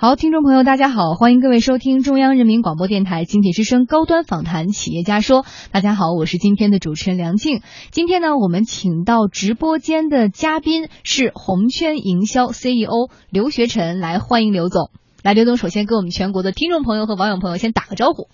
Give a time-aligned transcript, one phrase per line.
[0.00, 5.44] 好，听众朋友，大家好，欢迎各位收听中央人民广播电台经济之声高端访谈企业家说。
[5.72, 7.62] 大家好，我是今天的主持人梁静。
[7.90, 14.92] 今天呢，我们请到直播间的嘉宾是红圈营销 CEO 刘学臣，来欢迎刘总。
[15.24, 18.28] 来，刘总，首先跟我们全国的听众朋友和网友朋友先打个招呼。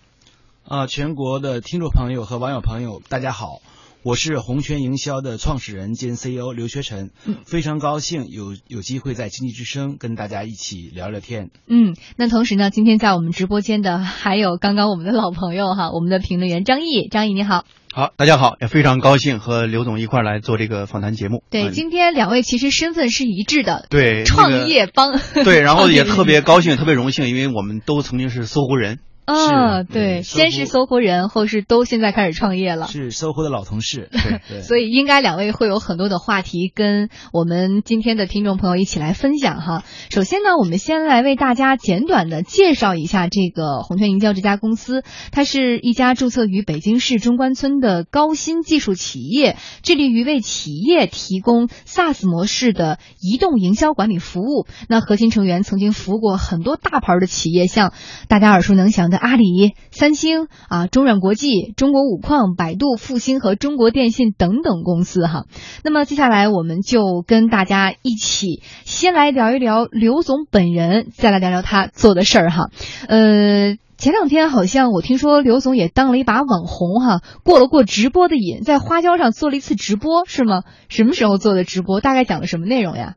[0.69, 3.63] 啊，全国的听众朋友和网友朋友，大家好。
[4.05, 7.11] 我是红圈营销的创始人兼 CEO 刘学臣，
[7.47, 11.49] 非常高兴有有机会在经济之声跟大家一起聊聊天。
[11.67, 17.65] 嗯，那同时呢，今天在我们直播间的还有刚刚我们的老朋友哈，我们的评论员张毅，张毅你好。
[17.95, 21.43] 好，大家好，也非常高兴和刘总一块来做这个访谈节目。
[21.49, 25.19] 对，今天两位其实身份是一致的，对，创业帮。
[25.33, 28.99] 对，然后 也特别高兴，特别荣幸，因为我们都曾经是搜狐人。
[29.25, 34.11] 啊，对，先是搜狐人，后是都现在开始创业了，是搜狐的老同事，
[34.49, 39.83] 对，所以应该两位会有很多的话题跟我们今天的听众朋友一起来分享哈。
[40.11, 45.03] 首先呢，我们先来为大家简短的介绍一下这个红圈营销这家公司，
[45.33, 54.67] 它是一家注册于北京市中关村的高新技术企业，致力于为企业提供 SaaS 模式的移动营销管理服务。
[54.87, 57.95] 那核心成员曾经服务过很多大牌的企业，像
[58.29, 59.14] 大家耳熟能详的。
[59.17, 65.45] 阿里、三星啊、中软国际、中国五矿、百度、复兴和中国电信等等公司哈。
[65.83, 72.71] 那么接下来我们就跟大家一起先来聊一聊刘总本人，再来聊聊他做的事儿哈。
[73.09, 80.63] 呃，前两天好像我听说刘总也当了一把网红哈，过了过直播的瘾，在花椒上做了一次直播是吗？
[80.89, 82.01] 什么时候做的直播？
[82.01, 83.15] 大概讲了什么内容呀？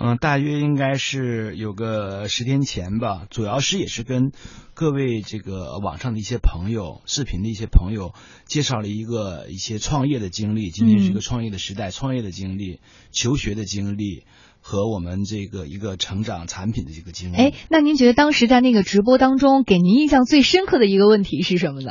[0.00, 4.30] 嗯，大约应该是有个十天前吧，主要是也是跟
[4.74, 8.12] 各位这个网上的一些朋友、视频的一些朋友
[8.46, 10.70] 介绍了一个一些创业的经历。
[10.70, 12.78] 今天是一个创业的时代，创业的经历、
[13.10, 14.22] 求学的经历
[14.60, 17.36] 和我们这个一个成长产品的这个经历。
[17.36, 21.90] 哎，那您觉得当时在那个直播当中，给您印象最深刻的一个问题是什么呢？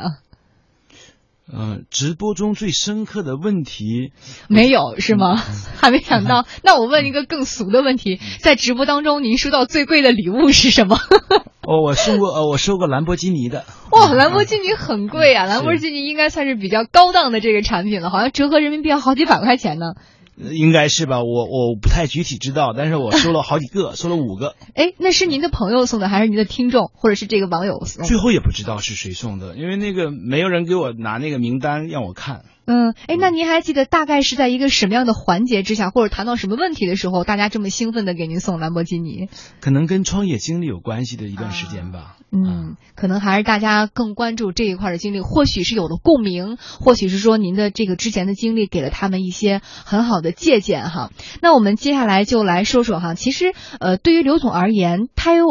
[1.52, 4.12] 嗯，直播中最深刻的问题
[4.48, 5.36] 没有是吗？
[5.76, 6.46] 还没想到。
[6.62, 10.98] 那我问一个更俗的问题，在直播当中，您收到最贵的礼物是什么？
[11.68, 13.64] 哦，我送过，呃，我收过兰博基尼的。
[13.90, 19.94] 哇，兰博基尼很贵啊，兰博基尼应该算是比较高档的这个产品了，好像折合人民币要好几百块钱呢。
[20.38, 24.54] 应该是吧，我我不太具体知道，但是我收了好几个， 收了五个。
[24.74, 28.04] 哎，那是您的朋友送的，还是您的听众，或者是这个网友送？
[28.06, 32.44] 最后也不知道是谁送的，因为那个没有人给我拿那个名单让我看。
[32.66, 39.28] 嗯，哎，那您还记得大概是在一个什么样的环节之下，或者谈到什么问题的时候，大家这么兴奋的给您送兰博基尼？
[39.60, 42.17] 可能跟创业经历有关系的一段时间吧。
[42.30, 51.10] 嗯，可能还是大家更关注这一块的经历，或许是有了共鸣，或许是说您的这个之前的经历给了他们一些很好的借鉴哈。
[51.40, 55.46] 那我们接下来就来说说哈，其实呃，对于刘总而言，他有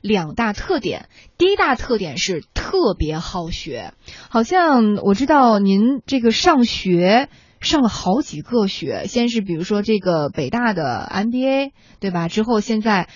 [0.00, 1.08] 两大特点。
[1.36, 3.92] 第一大特点是特别好学，
[4.30, 7.28] 好像我知道您这个上学
[7.60, 12.28] 上了好几个学，先是比如说这个北大的 MBA 对吧？
[12.28, 13.08] 之后现在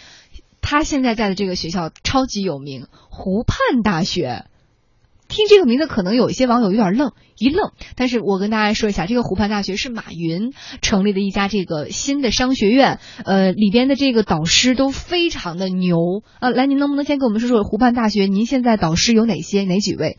[0.68, 4.46] 他现在在的这个学校超级有名，湖畔大学。
[5.28, 7.70] 听这个名字，可能有一些网友有点愣一愣。
[7.94, 18.26] 但是我跟大家说一下，这个湖畔大学是马云成立的一家这个新的商学院，呃，里边的这个导师都非常的牛呃，来，您能不能先跟我们说说湖畔大学？
[18.26, 19.62] 您现在导师有哪些？
[19.62, 20.18] 哪几位？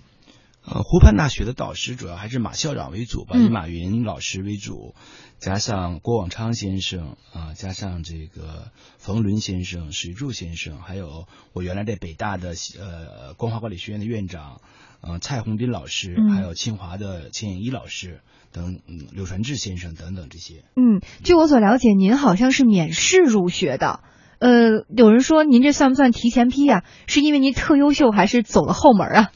[0.69, 4.95] 呃，湖畔大学的导师主要还是马校长为主吧，以马云老师为主，
[5.39, 14.59] 加上郭广昌先生啊，加上这个冯仑先生、史玉柱先生，还有我原来在北大的呃光华管理学院的院长。
[15.00, 18.19] 呃，蔡宏斌老师，还有清华的钱颖一老师
[18.51, 20.63] 等，嗯，柳传志先生等等这些。
[20.75, 23.99] 嗯，据我所了解，您好像是免试入学的。
[24.39, 26.84] 呃，有人说您这算不算提前批啊？
[27.05, 29.31] 是因为您特优秀，还是走了后门啊？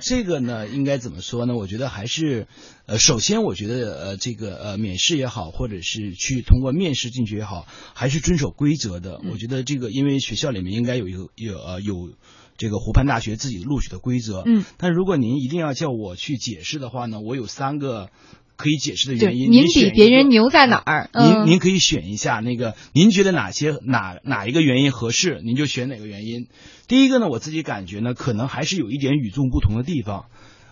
[0.00, 1.54] 这个呢，应该怎么说呢？
[1.56, 2.46] 我觉得还是，
[2.86, 9.20] 呃，首先我觉得，呃，这个呃，免试也好，或者是去通过面试进去也好，还是遵守规则的。
[9.30, 12.12] 我觉得这个，因为学校里面应该有一个有呃有。
[12.58, 18.10] 这个湖畔大学自己录取的规则，嗯，但如果您一定要叫我去解释的话呢，我有三个
[18.56, 19.50] 可以解释的原因。
[19.50, 21.10] 您比别人牛在哪儿？
[21.14, 26.46] 您您可以选一下那个，您觉得哪些哪哪一个原因合适，您就选哪个原因。
[26.88, 30.26] 第一个呢，我自己感觉呢，可能还是有一点与众不同的地方。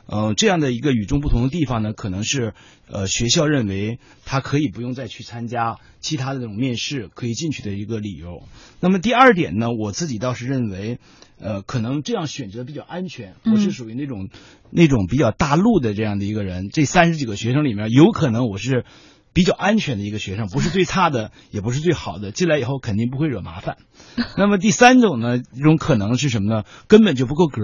[0.07, 2.55] 嗯，这样的一个与众不同的地方呢，可能是
[2.89, 8.43] 呃学校认为他可以不用再去参加其他的这种面试，可以进去的一个理由。
[8.81, 10.99] 那么第二点呢，我自己倒是认为。
[11.43, 13.35] 呃，可能这样选择比较安全。
[13.45, 14.29] 我是属于那种
[14.71, 16.69] 那种比较大陆的这样的一个人。
[16.69, 18.85] 这三十几个学生里面，有可能我是
[19.33, 23.77] 比较安全的一个学生，不是最差的， 也不是最好的，进来以后肯定不会惹麻烦。
[24.37, 26.65] 那么第三种呢，一种可能是什么呢？
[26.89, 27.63] 根本就不够格。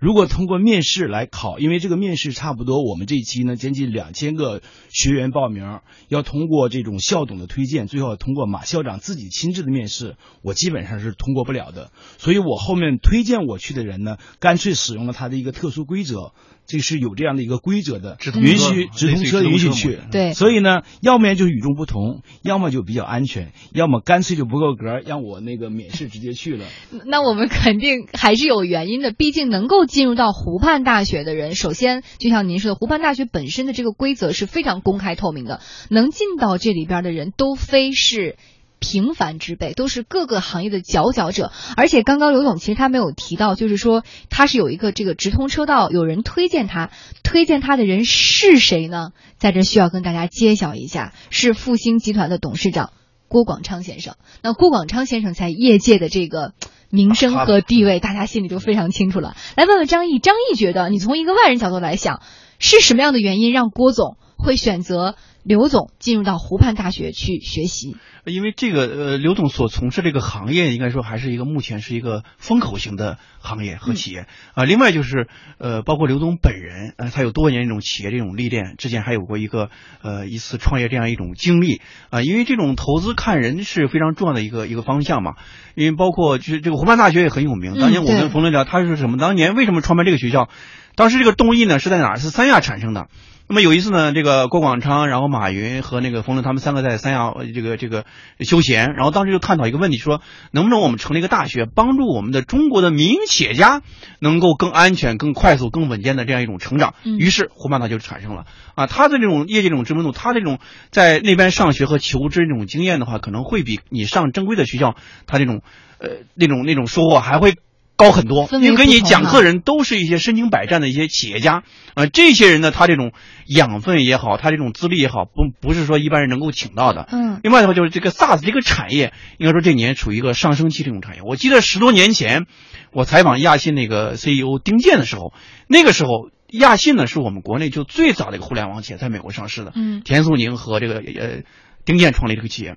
[0.00, 11.90] 如果通过面试来考，因为这个面试差不多，我们这一期呢将近两千个学员报名，要通过这种校董的推荐，最后通过马校长自己亲自的面试，我基本上是通过不了的。
[12.18, 16.32] 所以我后面推荐我去的人呢，干脆使用了他的一个特殊规则。
[16.66, 26.64] 这是有这样的一个规则的，允许直通车允许去，对，所以呢，要么就与众不同，要么就比较安全，要么干脆就不够格，让我那个免试直接去了。
[27.06, 35.60] 那我们肯定还是有原因的，毕竟能够进入到湖畔大学的人，首先就像您说的，湖畔大学本身的这个规则是非常公开透明的，
[35.90, 38.36] 能进到这里边的人都非是。
[38.78, 46.90] 平凡之辈都是各个行业的佼佼者，而且刚刚刘总其实他没有提到，就是说他是有一个这个直通车道，有人推荐他，
[47.22, 49.12] 推荐他的人是谁呢？
[49.38, 52.90] 在这需要跟大家揭晓一下，是复星集团的董事长
[53.28, 54.16] 郭广昌先生。
[54.42, 56.52] 那郭广昌先生在业界的这个
[56.90, 59.34] 名声和地位，大家心里都非常清楚了。
[59.56, 62.20] 来问问张毅，张毅觉得你从一个外人角度来想，
[62.58, 65.16] 是什么样的原因让郭总会选择？
[65.44, 74.64] 刘总进入到湖畔大学去学习，因为这个呃，刘总所从事这个行业，应该说还是一个目前是一个风口型的行业和企业啊。
[74.64, 79.68] 另外就是呃，包括刘总本人，呃，他有多年这种企业这种历练，之前还有过一个
[80.00, 82.22] 呃一次创业这样一种经历啊。
[82.22, 85.34] 因为这种投资看人是非常重要的一个一个方向嘛。
[85.74, 89.18] 因为包括就是这个湖畔大学也很有名，当年我跟冯伦聊，他是什么？
[89.18, 90.48] 当年为什么创办这个学校？
[90.96, 92.16] 当时这个动议呢是在哪儿？
[92.16, 93.08] 是三亚产生的。
[93.46, 98.06] 那么有一次呢，这个郭广昌，然后马云和那个冯仑他们三个在三亚这个这个
[98.40, 103.82] 休闲，然后当时就探讨一个问题，说能不能我们成立一个大学，帮助我们的中国的民营企业家
[104.18, 106.94] 能够更安全、更快速、更稳健的这样一种成长。
[107.04, 110.58] 于是胡曼达就产生了啊，他的这种业界这种知名度，他这种
[110.90, 114.96] 在那边上学和求知这种经验的话，可能会比你上正规的学校
[115.26, 115.60] 他这种
[115.98, 117.56] 呃那种那种收获还会。
[117.96, 121.62] 高很多，因为给你讲课人都是一些身经百战的一些企业家，
[121.94, 123.12] 呃，这些人呢，他这种
[123.46, 127.08] 养分也好，他这种资历也好，不不是说一般人能够请到的。
[127.12, 127.40] 嗯。
[127.44, 131.22] 另外的话，就是这个 SaaS 这个产业，应该说这年处于一个上升期这种产业。
[131.22, 132.46] 我记得十多年前，
[132.92, 135.32] 我采访亚信那个 CEO 丁健的时候，
[135.68, 139.72] 那个时候亚信呢是我们国内就最早的一个互联网企业，在美国上市的。
[139.76, 140.02] 嗯。
[140.04, 141.42] 田素宁和这个呃
[141.84, 142.76] 丁健创立这个企业。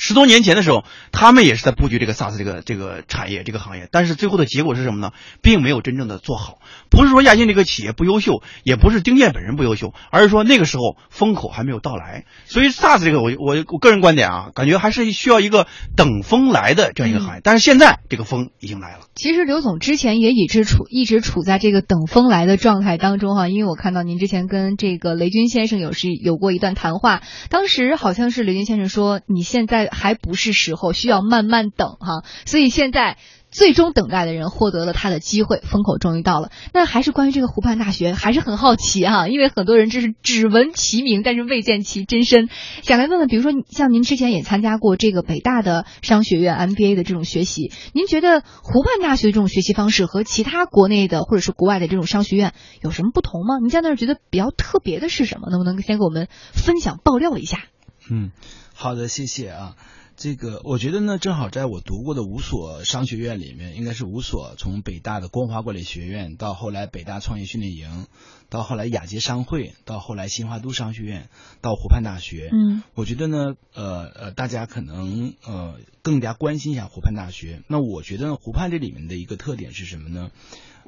[0.00, 5.10] 十多年前的时候，他们也是在布局这个 SaaS 这个这个产业这个行业，但是最后的结果是什么呢？
[5.42, 6.58] 并没有真正的做好。
[6.88, 12.26] 不是说亚信这个企业不优秀，也不是丁健本人不优秀，而是说那个时候风口还没有到来。
[12.44, 15.66] 所以 SaaS 这个，我我我个人观点啊，感觉还是需要一个
[15.96, 17.40] 等风来的这样一个行业。
[17.42, 19.00] 但是现在这个风已经来了。
[19.16, 29.87] 其实刘总之前也一直处一直处在这个等风来的状态当中哈，因为我看到您之前跟这个雷军先生有是有过一段谈话，当时好像是雷军先生说你现在。
[29.90, 32.24] 还不是时候，需要慢慢等哈。
[32.46, 33.16] 所以现在
[33.50, 36.50] 最终等待的人获得了他的机会，风口终于到了。
[36.74, 42.50] 那还是关于这个湖畔大学，还是很好奇哈，因为很多人这是只闻其名，但是未见其真身。
[42.82, 52.52] 想来问问，比如说像您之前也参加过这个北大的商学院 MBA 的这种学习，您觉得湖畔大学这种学习方式和其他国内的或者是国外的这种商学院
[52.82, 53.58] 有什么不同吗？
[53.60, 55.48] 您在那儿觉得比较特别的是什么？
[55.50, 57.64] 能不能先给我们分享爆料一下？
[58.10, 58.30] 嗯。
[58.80, 59.76] 好的，谢谢啊。
[60.16, 68.06] 这个我觉得呢，正好在我读过的五所商学院里面，应该是五所，从北大的光华管理学院，到后来北大创业训练营，
[68.48, 71.28] 到后来雅洁商会，到后来新华都商学院，
[71.60, 72.50] 到湖畔大学。
[72.52, 77.64] 嗯，我觉得呢，呃呃，大家可能呃更加关心一下湖畔大学。
[77.66, 80.30] 那我觉得湖畔这里面的一个特点是什么呢？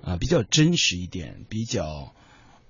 [0.05, 2.15] 啊，比较真实一点，比较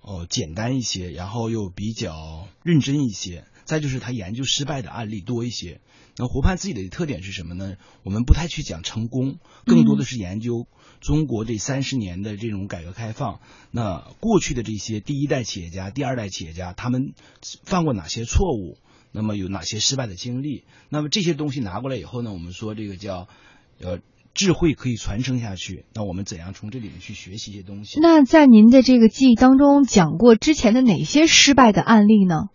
[0.00, 3.44] 哦简单一些，然后又比较认真一些。
[3.70, 5.80] 再就是他研究失败的案例多一些。
[6.16, 7.76] 那湖畔自己的特点是什么呢？
[8.02, 10.66] 我们不太去讲成功，更多的是研究
[11.00, 13.38] 中国这三十年的这种改革开放。
[13.70, 17.14] 那过去的这些第一代企业家、第二代企业家，他们
[17.62, 18.76] 犯过哪些错误？
[19.12, 20.64] 那么有哪些失败的经历？
[20.88, 22.32] 那么这些东西拿过来以后呢？
[22.32, 23.28] 我们说这个叫
[23.80, 24.00] 呃
[24.34, 25.84] 智慧可以传承下去。
[25.94, 28.00] 那我们怎样从这里面去学习一些东西？
[28.00, 32.50] 那在您的这个记忆当中讲过之前的哪些失败的案例呢？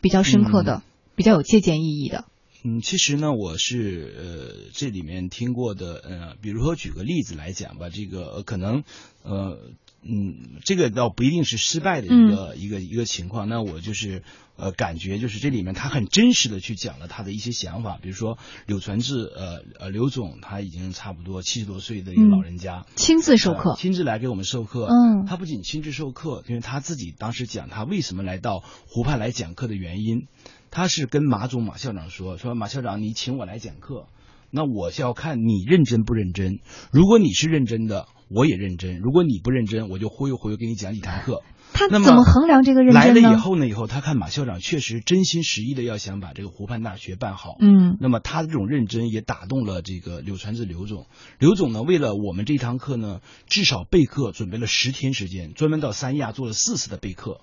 [0.00, 0.82] 比较深刻的，
[1.16, 2.24] 比较有借鉴意义的。
[2.64, 8.82] 嗯，其实呢，我是呃这里面听过的，呃，比如说举个例子来讲吧，这个可能
[9.22, 9.58] 呃
[10.02, 13.48] 嗯，这个倒不一定是失败的一个一个一个情况。
[13.48, 14.22] 那我就是
[14.56, 24.86] 呃感觉就是这里面他很真实的去讲了他的一些想法，比如说柳传志呃呃刘总他已经差不多七十多岁的一个老人家，亲自授课，亲自来给我们授课。
[24.86, 30.26] 嗯，他不仅亲自授课，因为他自己当时讲他为什么来到湖畔来讲课的原因。
[30.70, 34.06] 他是跟马总马校长说说马校长你请我来讲课，
[34.50, 36.60] 那我是要看你认真不认真。
[36.90, 41.42] 如果你是认真的，我也认真；如果你不认真，我就忽悠忽悠给你讲几堂课。
[41.74, 43.34] 他怎么衡量这个认真来了？
[43.34, 47.56] 以后呢，以后他看马校长确实真心实意的要想把这个湖畔大学办好。
[47.60, 51.06] 嗯那么他的这种认真也打动了这个柳传志刘总。
[51.38, 57.42] 刘总呢，为了我们这一堂课呢，至少备课准备了十天时间，专门到三亚做了四次的备课。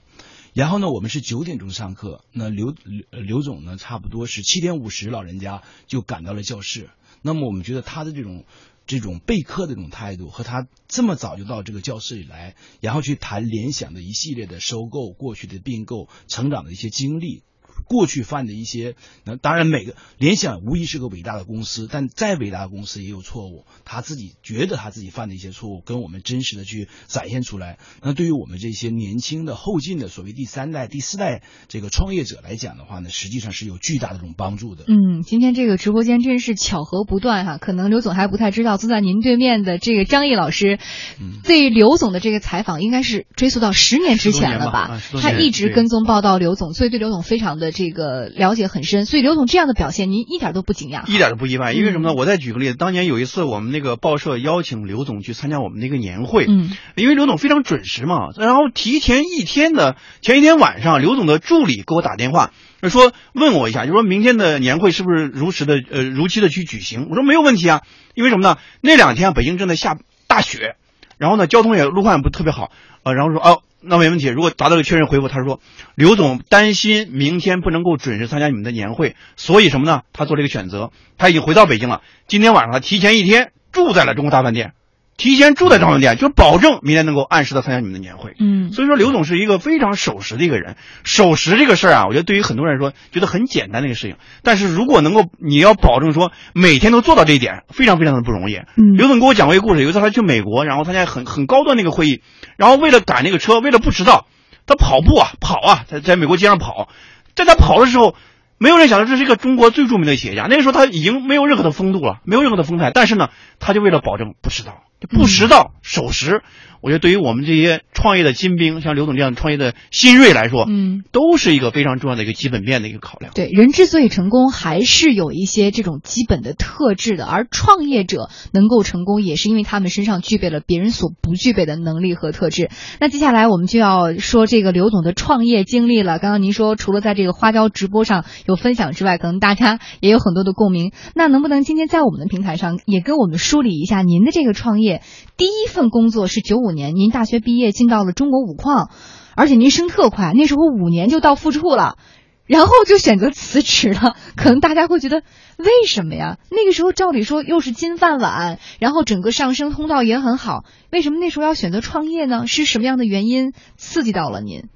[0.56, 6.90] 然后呢，我们是九点钟上课，那刘刘刘总呢，差不多是七点五十，老人家就赶到了教室。
[7.22, 8.46] 那么我们觉得他的这种
[8.88, 17.44] 这种备课的这种态度，和他这么早就到这个教室里来，然后去谈联想的一系列的收购、过去的并购、成长的一些经历，
[17.84, 27.78] 过去犯的一些，那当然每个联想无疑是个伟大的公司，但再伟大的公司也有错误，他自己觉得他自己犯的一些错误，跟我们真实的去展现出来。
[28.02, 34.86] 那对于我们这些年轻的后进的所谓第三代、第四代这个创业者来讲的话呢，实际上是有巨大的这种帮助的。
[34.88, 40.80] 嗯，今天这个直播间真是巧合不断哈，可能刘总还不太知道，坐在您对面的这个张毅老师，
[41.20, 51.06] 嗯对刘总的这个采访应该是追溯到十年之前了吧啊他一直跟踪报道刘总，所以对刘总非常的这个了解很深，所以刘总这样的表现您一点都不惊讶。
[51.08, 52.14] 一点都不意外，因为什么呢？
[52.14, 62.52] 嗯我再举个例子，当年有一次我们那个报社邀请刘总去参加我们那个年会，嗯因为刘总非常准时嘛，然后提前一天的前一天晚上，刘总的助理给我打电话，
[62.84, 67.08] 说问我一下，就说明天的年会是不是如实的呃如期的去举行？
[67.10, 67.82] 我说没有问题啊，
[68.14, 68.58] 因为什么呢？
[68.82, 70.76] 那两天北京正在下大雪，
[71.18, 72.72] 然后呢交通也路况也不是特别好，
[73.06, 75.62] 啊，然后说哦那没问题，如果达到了确认回复，他说
[75.94, 80.02] 刘总担心明天不能够准时参加你们的年会，所以什么呢？
[80.12, 84.74] 他做了一个选择，他已经回到北京了，今天晚上他提前一天住在了中国大饭店。
[85.18, 88.34] 提前住在中饭店，就保证明天能够按时的参加你们的年会。
[88.38, 90.76] 嗯所以说，刘总是一个非常守时的一个人。
[91.04, 94.18] 守时这个事儿啊，我觉得对于很多人来说，觉得很简单的一个事情。
[94.44, 98.56] 但是如果能够，你要保证说每天都做到这一点，非常非常的不容易。
[98.76, 102.22] 嗯刘总给我讲过一个故事，有一次他去美国，然后参加很很高端那个会议，
[102.58, 104.28] 然后为了赶那个车，为了不迟到，
[104.66, 106.90] 他跑步啊跑啊，在在美国街上跑，
[107.36, 108.16] 在他跑的时候。
[108.58, 112.90] 没有人想到这是一个中国最著名的企业家，那个时候他已经没有任何的风度了，没有任何的风采。
[112.90, 113.28] 但是呢，
[113.60, 116.42] 他就为了保证不迟到，就不迟到、守时。
[116.82, 121.02] 我觉得对于我们这些创业的新兵，像刘总这样创业的新锐来说，嗯。
[121.12, 123.34] 都是一个非常重要的一个基本面的一个考量。
[123.34, 127.26] 对，人之所以成功，还是有一些这种基本的特质的。
[127.26, 132.70] 而创业者能够成功，也是因为他们身上具备了别人所不具备的能力和特质。
[133.00, 136.20] 那接下来我们就要说这个刘总的创业经历了。
[136.20, 140.92] 刚刚您说，除了在这个花椒直播上有分享之外，可能大家也有很多的共鸣。
[141.16, 144.95] 那能不能今天在我们的平台上也跟我们梳理一下您的这个创业？
[145.38, 148.90] 第一份工作是九五年，您大学毕业进到了中国五矿。
[149.38, 151.98] 而且您升特快，那时候五年就到副处了，
[152.46, 154.16] 然后就选择辞职了。
[154.38, 155.24] 可能大家会觉得
[155.58, 156.38] 为什么呀？
[156.50, 162.48] 那个时候照理说又是金饭碗，然后整个上升通道也很好，为什么那时候要选择创业呢？
[162.48, 164.70] 是什么样的原因刺激到了您？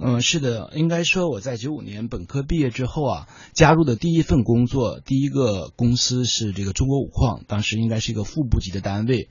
[0.00, 9.28] 嗯，是的，应该说我在九五年本科毕业之后啊，加入的第一份工作，第一个公司是这个中国五矿，当时应该是一个副部级的单位。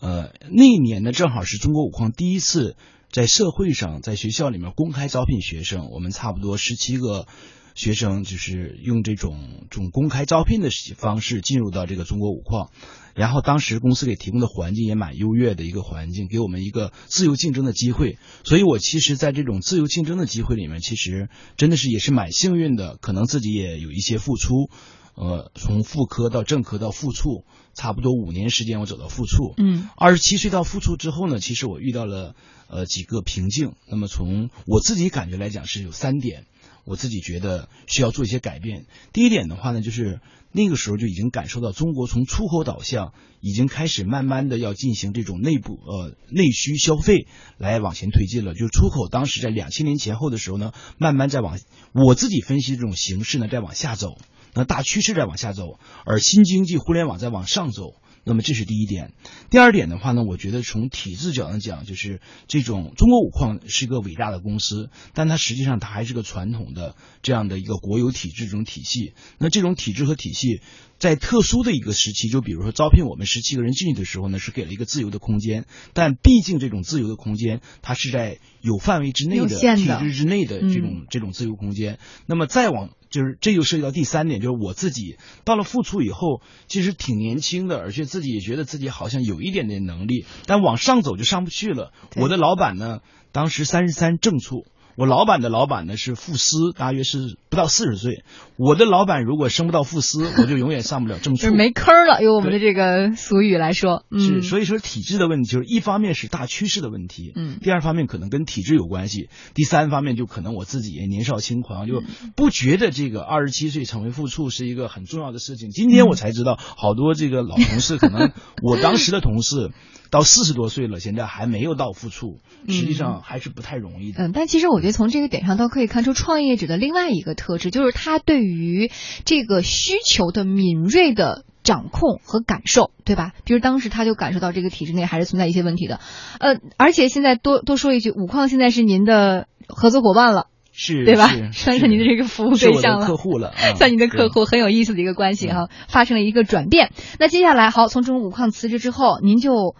[0.00, 2.76] 呃，那一年呢，正好是中国五矿第一次
[3.10, 7.26] 在社会上，在学校里面公开招聘学生，我们差不多十七个
[7.74, 12.70] 学生，就是用这种这种公开招聘的方式进入到这个中国五矿。
[13.14, 18.18] 然后当时公司给提供的环境也蛮优越的一个环境，给我们一个自由竞争的机会。
[18.44, 24.68] 所以我其实，在这种自由竞争的机会里面，其实真的是也是蛮幸运的，可能自己也有一些付出。
[25.16, 29.54] 呃，从副科到正科到副处，差不多五年时间，我走到副处。
[29.58, 32.34] 嗯，二十七岁到副处之后呢，其实我遇到了
[32.66, 33.74] 呃几个瓶颈。
[33.88, 36.46] 那么从我自己感觉来讲，是有三点，
[36.84, 38.86] 我自己觉得需要做一些改变。
[39.12, 40.20] 第一点的话呢，就是
[40.52, 47.26] 那个时候就已经感受到中国从出口导向，已经开始慢慢的要进行这种内部呃内需消费
[47.58, 48.54] 来往前推进了。
[48.54, 51.58] 就是出口当时在两千年前后的时候呢，慢慢在往
[51.92, 54.18] 我自己分析这种形势呢在往下走。
[54.56, 57.94] 那大趋势在往下走，而新经济互联网在往上走。
[58.24, 59.12] 那么这是第一点。
[59.50, 69.12] 第二点的话呢，我觉得从体制角度讲，就是这种中国五矿是一个伟大的公司，但它实际上它还是个传统的这样的一个国有体制这种体系。
[69.38, 70.60] 那这种体制和体系
[71.04, 81.98] 在特殊的一个时期，就比如说招聘我们十七个人进去的时候呢，是给了一个自由的空间，但毕竟这种自由的空间，它是在有范围之内的体制之内的这种、嗯、这种自由空间。
[82.24, 91.92] 那么再往就是这就涉及到第三点，就是我自己到了副处以后，其实挺年轻的，而且自己也觉得自己好像有一点点能力，但往上走就上不去了。
[92.16, 94.64] 我的老板呢，当时三十三正处，
[94.96, 98.22] 我老板的老板呢是副司，大约是不到四十岁。
[98.56, 102.22] 我的老板如果升不到副司，我就永远上不了正处， 就是没坑了。
[102.22, 112.02] 用我们的这个俗语来说，是所以说体制的问题，就是一方面是大趋势的问题，嗯，第二方面可能跟体制有关系，第三方面就可能我自己也年少轻狂，就
[112.36, 115.70] 不觉得这个二十七岁成为副处是一个很重要的事情。
[115.70, 118.32] 今天我才知道，好多这个老同事，可能
[118.62, 119.72] 我当时的同事
[120.10, 124.24] 到四十多岁了，现在还没有到副处，实际上还是不太容易的。
[124.24, 128.90] 嗯，但其实我觉得从这个点上都可以看出创业者的另外一个特质，就是他对于
[129.24, 133.32] 这个需求的敏锐的掌控和感受，对吧？
[133.44, 136.00] 比如当时他就感受到这个体制内还是存在一些问题的，
[136.38, 140.46] 呃，而且现在多多说一句，五矿现在是您的合作伙伴了。
[140.76, 141.30] 是，对吧？
[141.54, 146.90] 算是您的这个服务对象了，客户了， 算您的客户，很有意思的一个关系哈，发生了一个转变。
[147.20, 149.76] 那接下来，好，从中五矿辞职之后，您就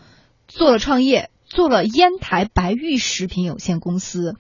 [0.55, 4.37] 做了创业，做了烟台白玉食品有限公司，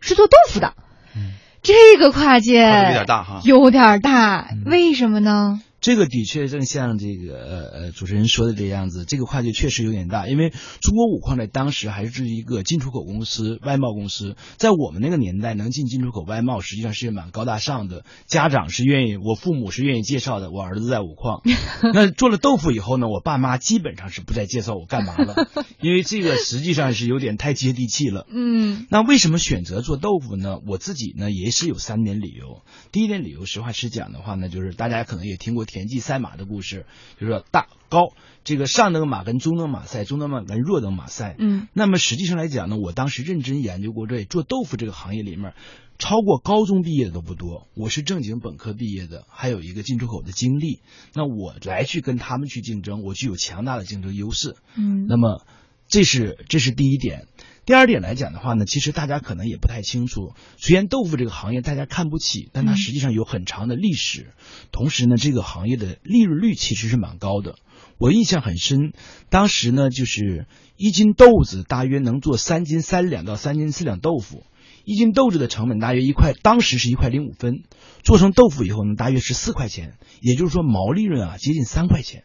[0.00, 0.74] 是做豆腐的。
[1.14, 5.60] 嗯，这个跨界有点大哈，有点大，为什么呢？
[5.80, 18.04] 这个的确正像这个呃呃主持人说的这样子，这个跨界确实有点大，因为中国五矿在当时还是一个进出口公司、外贸公司，在我们那个年代能进进出口外贸，实际上是蛮高大上的。
[18.26, 21.40] 家长是愿意，我父母是愿意介绍的，我儿子在五矿。
[21.94, 25.48] 那做了豆腐以后呢，我爸妈基本上是不再介绍我干嘛了，
[25.80, 28.26] 因为这个实际上是有点太接地气了。
[28.28, 28.86] 嗯。
[28.90, 30.58] 那为什么选择做豆腐呢？
[30.66, 32.62] 我自己呢也是有三点理由。
[32.92, 35.64] 第一点理由，实话实讲的话呢，就是大家可能也听过。
[35.70, 36.86] 田忌赛马的故事，
[37.18, 38.12] 就是说大高
[38.44, 41.36] 这个上等马跟中等马赛，中等马跟弱等马赛。
[41.38, 45.54] 嗯，那么实际上来讲呢，我当时认真研究过这做豆腐这个行业里面，
[45.98, 47.68] 超过高中毕业的都不多。
[47.74, 50.80] 我是正经本科毕业的，还有一个进出口的经历。
[51.14, 54.56] 那我来去跟他们去竞争，我具有强大的竞争优势。
[54.76, 55.46] 嗯，那么
[55.88, 57.26] 这是这是第一点。
[57.70, 60.34] 第二点来讲的话呢，其实大家可能也不太清楚。
[60.56, 64.32] 虽然豆腐这个行业大家看不起，但它实际上有很长的历史。
[64.72, 67.54] 同时呢，这个行业的利润率其实是蛮高的。
[67.96, 68.92] 我印象很深，
[69.28, 74.42] 当时呢，就是一斤豆子大约能做三斤三两到三斤四两豆腐。
[74.84, 77.62] 一斤豆子的成本大约一块，当时是一块零五分。
[78.02, 82.24] 做成豆腐以后呢，大约是四块钱，也就是说毛利润啊接近三块钱。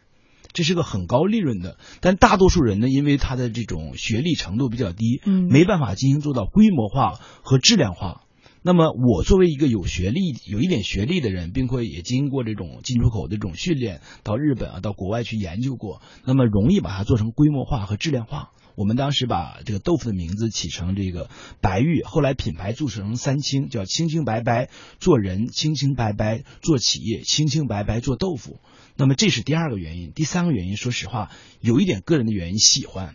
[0.56, 8.22] 这是个很高利润的，但大多数人呢，因为他的这种学历程度比较低，嗯，没办法进行做到规模化和质量化。
[8.62, 18.48] 那么我作为一个有学历、有一点学历的人，并且也经过这种进出口的这种训练，到日本啊，到国外去研究过，那么容易把它做成规模化和质量化。
[18.76, 21.28] 我们当时把这个豆腐的名字起成这个
[21.60, 28.58] 白玉，后来品牌注成三清，叫清清白白做人，清清白白做企业，清清白白做豆腐。
[28.96, 31.30] 那么这是第二个原因，第三个原因，说实话，
[31.60, 33.14] 有一点个人的原因，喜欢，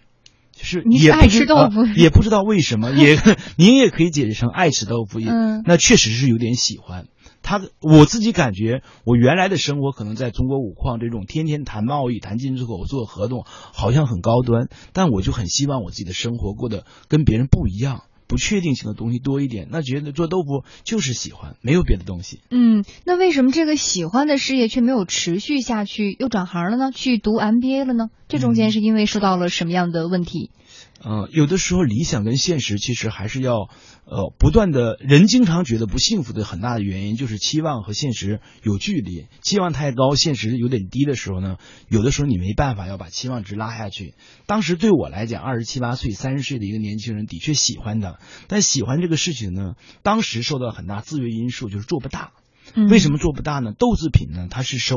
[0.53, 3.17] 就是也爱吃豆腐，也不知道为什么，也
[3.57, 7.07] 您也可以解释成爱吃豆腐，嗯，那确实是有点喜欢。
[7.43, 14.69] 他我自己感觉，我原来的生活可能在中国五矿这种天天谈贸易、谈进出口、做合同，好像很高端。
[14.93, 19.67] 但我就很希望我自己的生活过得跟别人不一样，不确定性的东西多一点。
[19.69, 22.39] 那觉得做豆腐就是喜欢，没有别的东西。
[22.49, 26.91] 嗯，那为什么这个喜欢的事业却没有持续下去，又转行了呢？
[26.95, 28.07] 去读 MBA 了呢？
[28.29, 30.49] 这中间是因为受到了什么样的问题？
[31.03, 33.69] 嗯，有的时候理想跟现实其实还是要
[34.12, 34.97] 呃不断的。
[35.00, 44.13] 人经常觉得不幸福的很大的原因就是期望和现实有距离，期望太高，现实有点低的时候呢，有的时候你没办法要把期望值拉下去。
[44.45, 52.34] 当时对我来讲，二十七八岁、三十岁的一个年轻人的确喜欢的，但喜欢这个事情呢，当时受到很大制约因素，就是做不大。
[52.89, 53.74] 为什么做不大呢？
[53.78, 54.95] 豆制品呢，它是受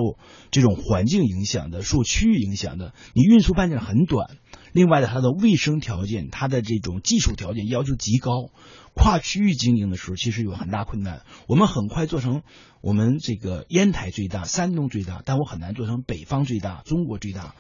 [0.53, 4.37] 这种环境影响的，受区域影响的，你运输半径很短。
[4.75, 8.51] 另外呢，它的卫生条件、它的这种技术条件要求极高，
[8.93, 11.23] 跨区域经营的时候其实有很大困难。
[11.47, 12.43] 我们很快做成
[12.81, 17.55] 我们这个烟台最大、山东最大，但我很难做成北方最大、中国最大。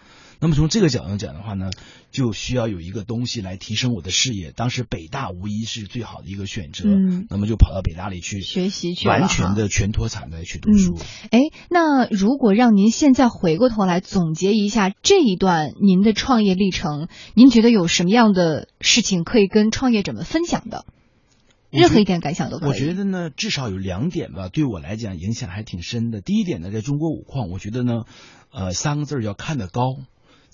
[0.45, 1.71] 那么从这个角度讲的话呢，
[2.11, 4.51] 就需要有一个东西来提升我的视野。
[4.51, 10.99] 当时北大无疑是最好的一个选择，嗯，那么就跑到北大里去学习去，完全的全脱产的去读书。
[11.31, 20.85] 哎，那如果让您现在回过头来总结一下这一段您的创业历程，您觉得有什么样的事情可以跟创业者们分享的？
[21.71, 22.69] 任何一点感想都可以。
[22.69, 26.21] 我觉得呢，至少有两点吧，对我来讲影响还挺深的。
[26.21, 28.03] 第一点呢，在中国五矿，我觉得呢，
[28.53, 29.97] 呃，三个字叫看得高。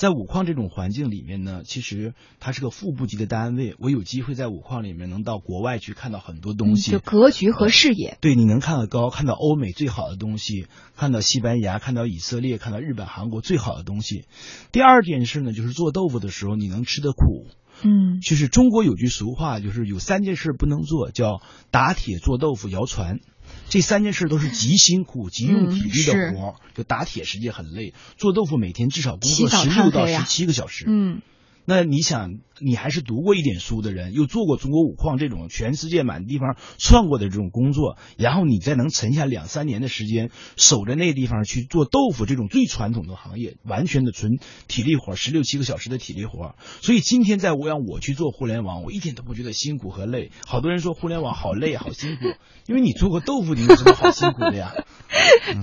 [0.00, 3.76] 在五矿这种环境里面呢，其实它是个副部级的单位。
[3.78, 8.16] 我有机会在五矿里面能到国外去看到很多东西，就格局和视野。
[8.22, 14.24] 对，你能看得高，看到欧美最好的东西，看到西班牙，看到以色列，看到日本、韩国最好的东西。
[14.72, 17.48] 第二件事呢，就是做豆腐的时候，你能吃得苦。
[17.82, 23.20] 嗯，就是中国有句俗话，就是有三件事不能做，叫打铁、做豆腐、摇船。
[23.70, 26.54] 这三件事都是极辛苦、极用体力的嗯活儿。
[26.74, 30.84] 就打铁实际很累，做豆腐每天至少工作十六到十七个小时。
[30.86, 31.22] 嗯
[31.64, 46.54] 那你想，你还是读过一点书的人，又做过中国五矿这种全世界满地方窜过的这种工作，然后你再能沉下两三年的时间，守着那个地方去做豆腐这种最传统的行业，完全的纯体力活，十六七个小时的体力活。
[46.80, 50.30] 所以今天在我让我去做互联网，我一点都不觉得辛苦和累。
[50.46, 52.22] 好多人说互联网好累好辛苦，
[52.66, 54.72] 因为你做过豆腐，你有什么好辛苦的呀？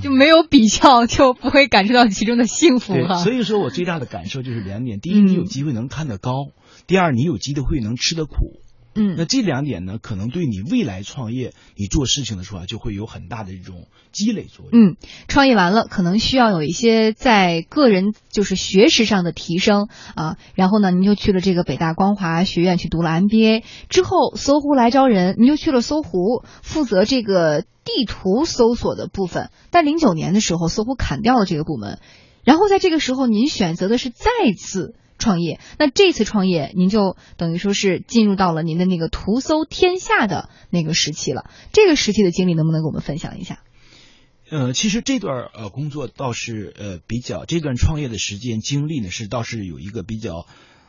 [0.04, 3.16] 就没有比较，就不会感受到其中的幸福对，哈。
[3.24, 6.32] 所以说我最大的感受就是两点：第一，你有嗯机会能看得高；
[6.88, 8.62] 第二，你有机会能吃得苦。
[9.00, 14.72] 嗯那嗯这两点呢，可能对你未来创业、你做事情的时候啊，就会有很大的这种积累作用。
[14.72, 14.96] 嗯，
[15.28, 20.38] 创业完了，可能需要有一些在个人就是学识上的提升啊。
[20.56, 29.52] 然后呢，您就去了这个北大光华学院去读了 MBA，之后搜狐来招人，您就去了搜狐，负责这个地图搜索的部分。
[29.70, 32.00] 但零九年的时候，搜狐砍掉了这个部门，
[32.44, 34.26] 然后在这个时候，您选择的是再
[34.58, 34.96] 次。
[35.18, 41.50] 创业，那这次创业您就等于说是进入到了您的那个图搜天下的那个时期了。
[41.74, 43.60] 这个时期的经历能不能给我们分享一下？
[44.50, 50.46] 呃，其实这段呃工作倒是呃比较，这段创业的时间经历呢是倒是有一个比较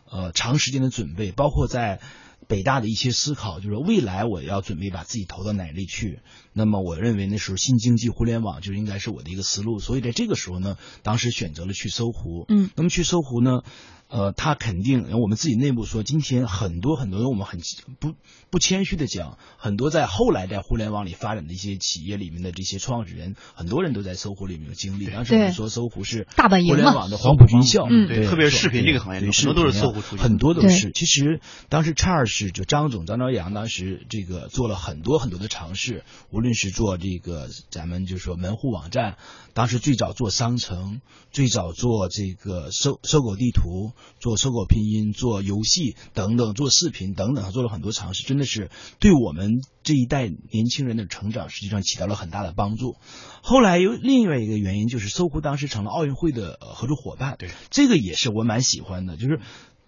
[0.09, 2.01] 呃长时间的准备，包括在
[2.47, 6.21] 北大的一些思考，就是未来我要准备把自己投到哪里去。
[6.53, 12.47] 那么我认为那时候新经济互联网就应该是我的一个思路，所以在这个时候呢，当时选择了去搜狐。
[12.49, 13.63] 嗯，那么去搜狐呢？
[14.09, 17.61] 呃，他肯定，我们自己内部说，今天很多很多人，我们很
[18.01, 18.15] 不
[18.51, 25.07] 不谦虚的讲，很多在后来在互联网里发展的一些企业里面的这些创始人，很多人都在搜狐里面有经历。
[25.07, 26.75] 当时我们说搜狐是大本营嘛。
[26.77, 28.09] 互联网的黄埔军校，嗯。
[28.09, 28.27] 对。
[28.27, 30.91] 特别是视频这个行业里对很多都是搜狐出去很多都是。
[30.93, 39.17] 其实当时 Charles 就张总张朝阳当时这个做了很多很多的尝试，无论是做这个咱们就说门户网站，
[39.53, 52.97] 当时最早做商城，最早做这个搜搜狗地图，做搜狗拼音，做游戏等等，做视频等等，做了很多尝试，真的是对我们这一代年轻人的成长实际上起到了很大的帮助。
[53.43, 59.41] 后来有另外一个原因，就是搜狐当时成了奥运会的呃合作伙伴，对，这个也是我蛮喜欢的，就是。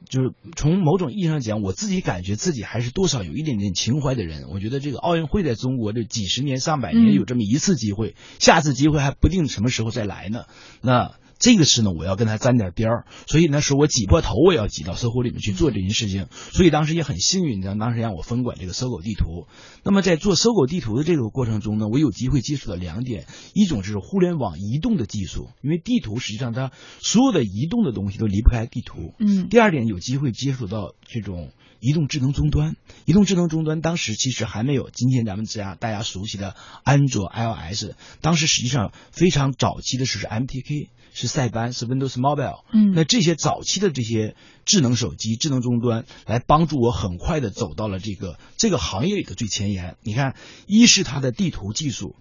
[0.08, 4.48] 就是从某种意义上讲，我自己感觉自己还是多少有一点点情怀的人。
[4.48, 10.46] 我觉得这个奥运会在中国这几十年、上百年嗯有这么一次机会，下次机会还不定什么时候再来呢。
[10.80, 16.28] 那这个事呢，我要跟他沾点边儿，所以那时候我挤破头我也要挤到搜狐里面去做这件事情。
[16.30, 19.48] 所以当时也很幸运，让当时让我分管这个搜狗地图。
[19.82, 29.14] 那么在做搜狗地图的这个过程中呢，我有机会接触到两点，一种是互联网移动的技术，因为地图实际上它所有的移动的东西都离不开地图。
[29.18, 32.76] 嗯第二点，有机会接触到这种移动智能终端。
[33.06, 42.64] 移动智能终端当时其实还没有今天咱们家大家熟悉的安卓、iOS，当时实际上非常早期的是 MTK，是塞班，是 Windows Mobile。
[42.72, 49.96] 嗯那这些早期的这些智能手机、智能终端，来帮助我很快的走到了这个这个行业里的最前沿。
[50.02, 50.34] 你看，
[50.66, 52.16] 一是它的地图技术，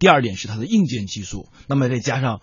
[0.00, 2.40] 第二点是它的硬件技术，那么再加上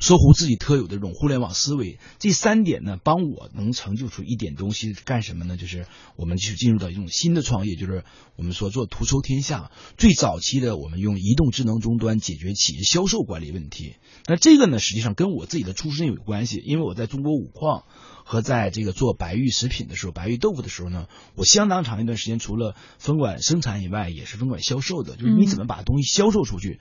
[0.00, 5.58] 搜狐自己特有的这种互联网思维，这三点呢，帮我能成就出一点东西，干什么呢？
[5.58, 5.86] 就是
[6.16, 9.70] 我们去进入到一种新的创业，就是我们说做图搜天下。
[9.98, 13.96] 最早期的，我们用移动智能终端解决企业销售管理问题。
[14.26, 17.84] 那这个呢，实际上跟我自己的出身有关系，因为我在中国五矿
[18.24, 26.80] 和在这个做白玉食品的时候，白玉豆腐的时候呢，我相当长一段时间除了分管生产以外，也是分管销售的，就是你怎么把东西销售出去。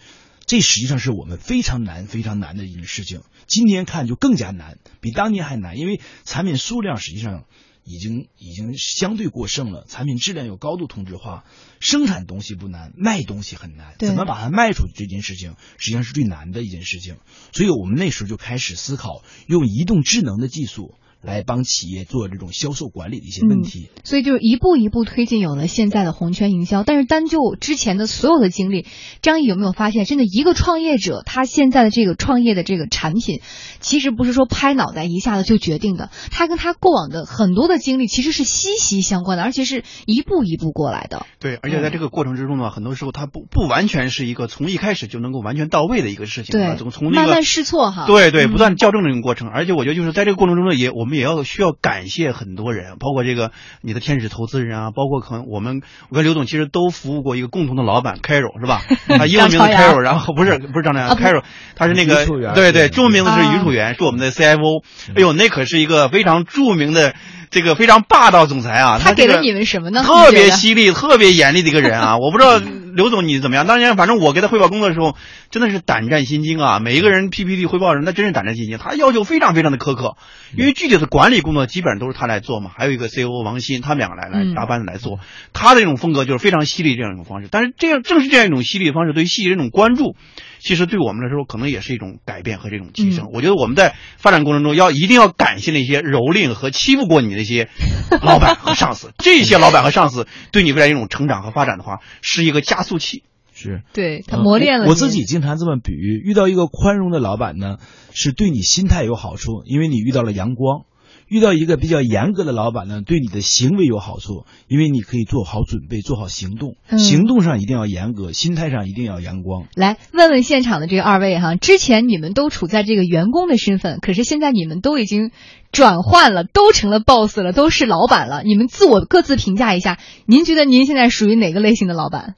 [0.50, 3.22] 这实际上是我们非常难、非常难的一件事情。
[3.46, 7.46] 今天看就更加难，比当年还难，因为产品数量实际上
[7.84, 11.44] 已经已经相对过剩了，产品质量有高度同质化，
[11.80, 13.94] 生产东西不难，卖东西很难。
[14.00, 17.18] 怎么把它卖出去这件事情，实际上是最难的一件事情。
[17.54, 20.96] 所以我们那时候就开始思考用移动智能的技术。
[21.22, 26.84] 来帮企业做这种销售管理的一些问题，所以就是一步一步推进，有了现在的红圈营销。
[26.84, 28.86] 但是单就之前的所有的经历，
[29.22, 33.42] 张毅有没有发现，真的一个创业者他现在的这个创业的这个产品，
[33.80, 41.26] 其实不是说拍脑袋一下子就决定的，他跟他过往的很多的经历其实是息息相关的，而且是一步一步过来的。
[41.40, 48.06] 对，而且在这个过程之中呢，很多时候他不不完全是一个从一开始就能够完全到位的一个事情，对啊从从那个慢慢试错哈。
[48.08, 58.82] 对对，嗯不断校正这个过程，而且我觉得就是在这个过程中呢，也我们也要需要感谢很多人，包括这个你的天使投资人啊，包括可能我们我跟刘总其实都服务过一个共同的老板 Carol 是吧？
[59.08, 61.44] 他 英文名字 Carol，然后 不是不是张朝阳 Carol，
[61.76, 64.84] 他是那个对对，对中文名字是啊余楚元，是我们的 CFO。
[65.16, 67.16] 哎呦，那可是一个非常著名的
[67.50, 69.00] 这个非常霸道总裁啊。
[69.02, 70.04] 他给了你们什么呢？
[70.04, 72.18] 特别犀利、特别严厉的一个人啊！
[72.18, 72.60] 我不知道
[72.96, 73.66] 刘总你怎么样。
[73.68, 75.16] 当然，反正我给他汇报工作的时候，
[75.52, 76.80] 真的是胆战心惊啊！
[76.80, 78.78] 每一个人 PPT 汇报人，那真是胆战心惊。
[78.78, 80.18] 他要求非常非常的苛刻，
[80.56, 82.72] 因为具体的管理工作基本上都是他来做嘛。
[82.76, 85.20] 还有一个 COO 王鑫，他们两个来来搭班子来做。
[85.54, 87.48] 他的这种风格就是非常犀利这样一种方式。
[87.52, 90.16] 但是这样正是这样一种犀利的方式，对于细节这种关注。
[90.60, 93.30] 其实对我们来说，可能也是一种改变和这种提升。
[93.34, 97.70] 我觉得我们在发展过程中，要一定要感谢那些蹂躏和欺负过你那些
[98.22, 99.12] 老板和上司。
[99.18, 103.24] 这些老板和上司对你未来一种成长和发展的话，是一个加速器。
[103.54, 104.88] 是，对他磨练了。
[104.88, 107.78] 我自己经常这么比喻：遇到一个宽容的老板呢，
[108.14, 110.86] 是对你心态有好处，因为你遇到了阳光。
[111.30, 116.76] 遇到一个比较严格的老板呢，对你的行为有好处，因为你可以做好准备，做好行动。
[116.98, 119.68] 行动上一定要严格，心态上一定要阳光。
[119.76, 125.32] 来问问现场的这个二位哈，之前你们都处在这个员工的身份，可是现在你们都已经
[125.72, 128.42] 转换了，都成了 boss 了，都是老板了。
[128.44, 132.34] 你们自我各自评价一下，您觉得您现在属于哪个类型的老板？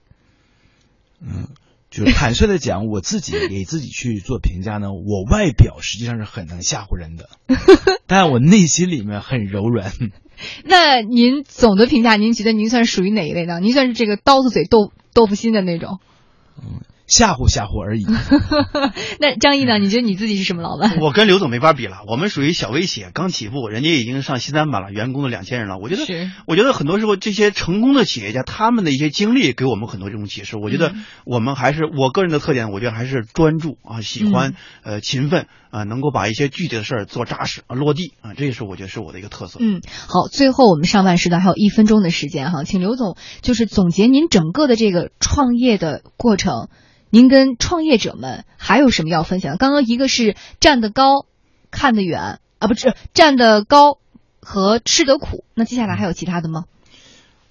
[1.21, 1.47] 嗯。
[1.91, 7.29] 就坦率的讲，我自己给自己去做评价呢，我外表实际上是很能吓唬人的，
[8.07, 9.91] 但我内心里面很柔软。
[10.63, 13.59] 那您总的评价，您觉得您算是属于哪一类呢？
[13.59, 15.99] 您算是这个刀子嘴豆豆腐心的那种？
[16.57, 16.79] 嗯。
[17.11, 18.05] 吓唬吓唬而已。
[19.19, 19.77] 那张毅呢？
[19.77, 20.97] 你觉得你自己是什么老板？
[21.03, 25.77] 我跟刘总没法比了，我们属于小微企业，刚起步，人家已经上新三板了，员工都两千人了。
[25.77, 26.05] 我觉得，
[26.47, 30.57] 我觉得很多时候这些成功的企业家，他们的一些经历给我们很多这种启示。
[30.57, 30.93] 我觉得
[31.25, 39.59] 我们还是我个人的特点，我觉得还是专注啊，喜欢呃勤奋啊，能够把一些具体的事儿做扎实啊，落地啊，这也是我觉得是我的一个特色。
[39.61, 46.69] 嗯，好，最后我们上半时段还有一分钟的时间哈，请刘总就是总结您整个的这个创业的过程。
[47.11, 49.57] 您跟创业者们还有什么要分享？
[49.57, 51.25] 刚刚一个是站得高，
[51.69, 53.99] 看得远啊，不是站得高
[54.39, 55.43] 和吃得苦。
[55.53, 56.63] 那接下来还有其他的吗？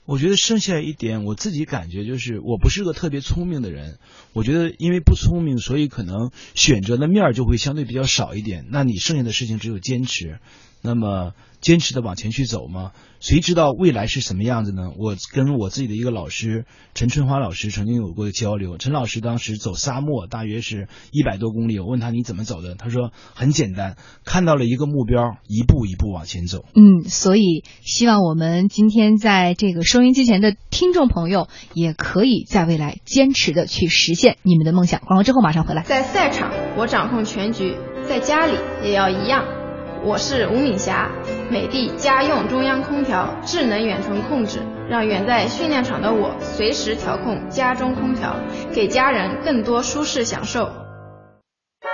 [0.07, 3.99] 我觉得剩下一点，我自己感觉就是我不是个特别聪明的人。
[4.33, 8.65] 我觉得因为不聪明，所以可能选择的面儿就会相对比较少一点。
[8.71, 10.41] 那你剩下的事情只有坚持。
[10.81, 12.93] 那么坚持的往前去走吗？
[13.21, 14.93] 谁知道未来是什么样子呢？
[14.99, 18.79] 我跟我自己的一个老师陈春华老师曾经有过交流。
[18.79, 21.79] 陈老师当时走沙漠，大约是一百多公里。
[21.79, 22.77] 我问他你怎么走的？
[22.77, 26.65] 他说很简单，看到了一个目标，一步一步往前走。
[26.75, 35.01] 嗯，所以希望我们今天在这个收音机前的听众朋友，也可以在未来坚持的去实现你们的梦想。
[35.01, 35.83] 广告之后马上回来。
[35.83, 37.75] 在赛场，我掌控全局；
[38.09, 39.60] 在家里，也要一样。
[40.03, 41.11] 我是吴敏霞，
[41.51, 48.35] 美的家用中央空调智能远程控制，让远在训练场的我随时调控家中空调，
[48.75, 50.71] 给家人更多舒适享受。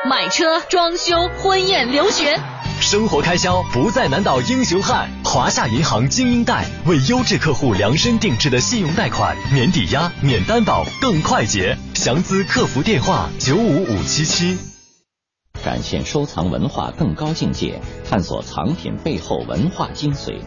[0.08, 2.38] 买车、装修、婚宴、留学，
[2.80, 5.08] 生活开销不再难倒英雄汉。
[5.24, 11.76] 华夏银行精英贷为优质客户量身定制的信用贷款，免抵押、免担保，更快捷。
[11.94, 14.75] 详资客服电话：九五五七七。
[15.66, 20.38] 展现收藏文化更高境界，探索藏品背后文化精髓。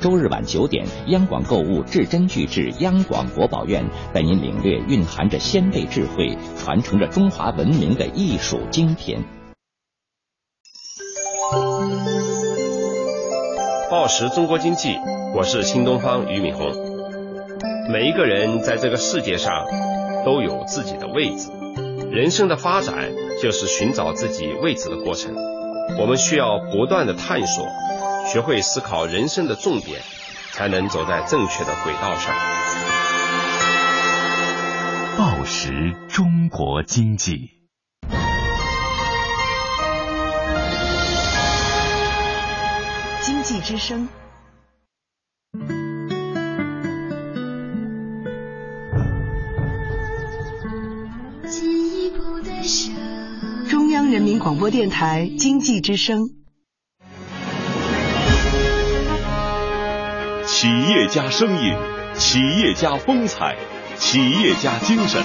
[0.00, 9.18] 周日晚九点，央广购物至真巨制央广国宝院，带您领略蕴含着先辈智慧、传承着中华文明的艺术精品。
[13.90, 14.94] 报时中国经济，
[15.34, 16.70] 我是新东方俞敏洪。
[17.92, 19.52] 每一个人在这个世界上
[20.24, 21.50] 都有自己的位置，
[22.08, 22.94] 人生的发展。
[23.42, 25.34] 就是寻找自己位置的过程。
[25.98, 27.66] 我们需要不断的探索，
[28.30, 30.00] 学会思考人生的重点，
[30.52, 32.34] 才能走在正确的轨道上。
[35.16, 37.50] 报时中国经济，
[43.22, 44.08] 经济之声。
[54.10, 56.30] 人民广播电台经济之声，
[60.44, 61.76] 企业家声音，
[62.16, 63.56] 企业家风采，
[63.96, 65.22] 企业家精神。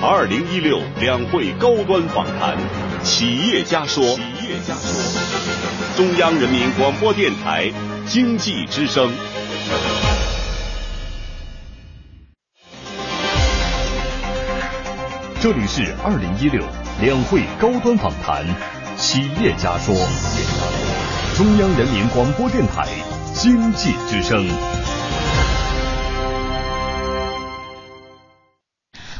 [0.00, 2.56] 二零一六两会高端访谈，
[3.02, 4.04] 企业家说。
[4.04, 5.96] 企业家说。
[5.96, 7.72] 中央人民广播电台
[8.06, 9.10] 经济之声。
[15.38, 16.62] 这里是二零一六。
[17.02, 18.42] 两会高端访谈，
[18.96, 19.94] 企业家说，
[21.36, 22.88] 中央人民广播电台
[23.34, 24.95] 经济之声。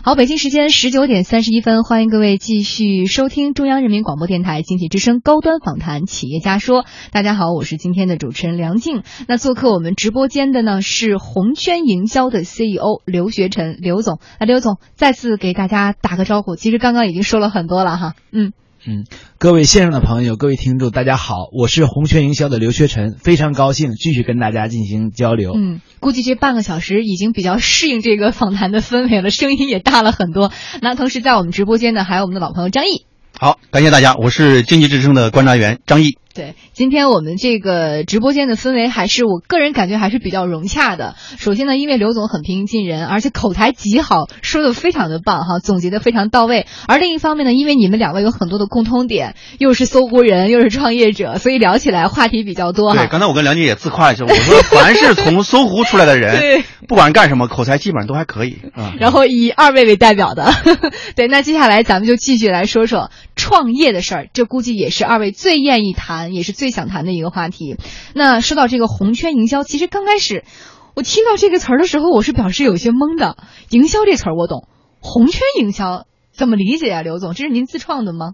[0.06, 6.84] 好，北京时间十九点三十一分，欢迎各位继续收听中央人民广播电台经济之声高端访谈企业家说。
[7.10, 9.02] 大家好，我是今天的主持人梁静。
[9.26, 14.20] 那做客我们直播间的呢是红圈营销的 CEO 刘学臣刘总。
[14.38, 16.54] 那刘总再次给大家打个招呼。
[16.54, 18.52] 其实刚刚已经说了很多了哈，嗯。
[18.88, 19.04] 嗯，
[19.38, 25.54] 各位线上的朋友，各位听众，大家好，我是红圈营销的刘学臣，非常高兴继续跟大家进行交流。
[25.56, 30.52] 嗯，估计这半个小时已经比较适应这个访谈的氛围了，声音也大了很多。
[30.80, 33.06] 那同时在我们直播间呢，还有我们的老朋友张毅。
[33.36, 36.18] 好，感谢大家，我是经济之声的观察员张毅。
[36.36, 41.14] 对，今天我们这个直播间的氛围还是我个人感觉还是比较融洽的。
[41.38, 46.66] 首先呢，因为刘总很平易近人，而且口才极好，说的非常的棒哈，总结的非常到位。
[46.86, 52.92] 而另一方面呢，因为你们两位有很多的共通点，又是搜狐人，又是创业者，所以聊起来话题比较多。
[52.92, 58.92] 对，刚才我跟梁姐也自夸一下，我说凡是从搜狐出来的人， 对，不管干什么，口才基本上都还可以啊。
[58.98, 60.52] 然后以二位为代表的，
[61.16, 63.10] 对，那接下来咱们就继续来说说
[63.46, 66.96] 创业的事儿，这估计也是二位最愿意谈，也是最想谈。
[67.06, 67.76] 的一个话题，
[68.14, 70.44] 那说到这个红圈营销，其实刚开始
[70.94, 73.36] 我听到这个词儿的时候，我是表示有些懵的。
[73.70, 74.66] 营销这词儿我懂，
[74.98, 77.02] 红圈营销怎么理解啊？
[77.02, 78.32] 刘总，这是您自创的吗？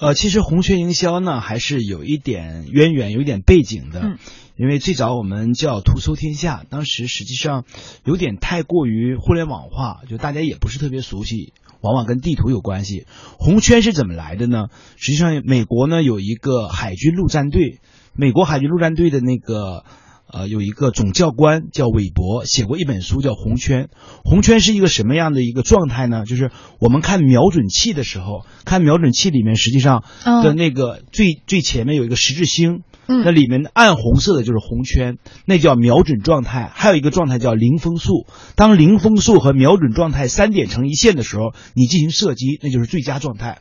[0.00, 4.00] 呃，其实红圈营销呢，还是有一点渊源，有一点背景的。
[4.00, 4.18] 嗯，
[4.56, 7.64] 因为最早我们叫图搜天下，当时实际上
[8.04, 11.52] 有点太过于互联网化，就大家也不是特别熟悉。
[11.86, 13.06] 往往跟地图有关系。
[13.38, 14.66] 红圈是怎么来的呢？
[14.96, 17.78] 实际上，美国呢有一个海军陆战队，
[18.12, 19.84] 美国海军陆战队的那个
[20.26, 23.84] 呃有一个总教官叫韦伯，写过一本书叫《红圈》。
[24.24, 26.24] 红圈是一个什么样的一个状态呢？
[26.26, 30.02] 就是我们看瞄准器的时候，看瞄准器里面实际上
[30.42, 32.82] 的那个最最前面有一个十字星。
[33.08, 36.70] 那里面暗红色的就是红圈，那叫瞄准状态。
[36.74, 43.58] 还有一个状态叫零风速，当零风速和瞄准状态三点成一线的时候，你进行射击，那就是最佳状态。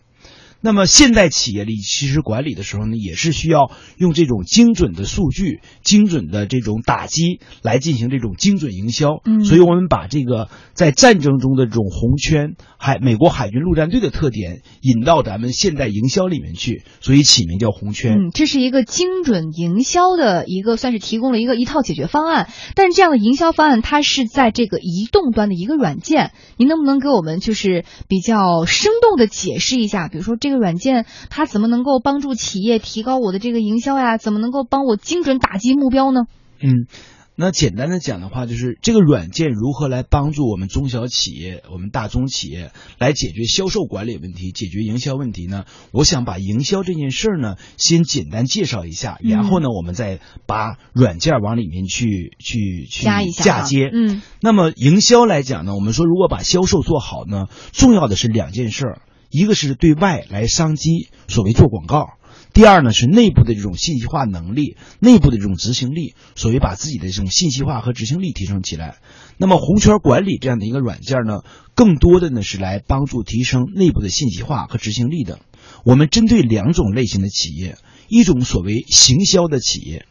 [0.66, 9.10] 那么现代企业里其实管理的时候呢，也是需要用这种精准的数据、精准的这种打击来进行这种精准营销。
[9.26, 18.14] 嗯，所以我们把这个在战争中的这种红圈海美国海军陆战队的特点引到咱们现代营销里面去，所以起名叫红圈。
[18.14, 22.50] 嗯，这是一个精准营销的一个算是提供了一个一套解决方案。
[22.74, 30.08] 但是这样的营销方案它是在这个移动端的一个软件，您能不能给我们就是比较生动的解释一下？
[30.08, 30.55] 比如说这个。
[30.56, 34.18] 软件它怎么能够帮助企业提高我的这个营销呀？
[34.18, 36.22] 怎么能够帮我精准打击目标呢？
[36.60, 36.88] 嗯，
[37.36, 45.66] 那简单的讲的话，就是这个软件如何来帮助我们中小企业、我们大中企业来解决销售管理问题、解决营销问题呢？
[45.92, 53.90] 我想把营销这件事儿呢，先简单介绍一下，然后呢，我们再把软件往里面去去去嫁接。
[53.92, 59.02] 嗯，那么营销来讲呢，我们说如果把销售做好呢，重要的是两件事儿。
[59.36, 62.18] 一个是对外来商机，所谓做广告；
[62.54, 68.96] 第二呢是内部的这种信息化能力，内部的这种执行力，所谓把自己的这种信息化和执行力提升起来。
[69.38, 71.42] 那么红圈管理这样的一个软件呢，
[71.74, 75.40] 更多的呢是来帮助提升内部的信息化和执行力的。
[75.84, 80.06] 我们针对两种类型的企业，一种所谓行销的企业，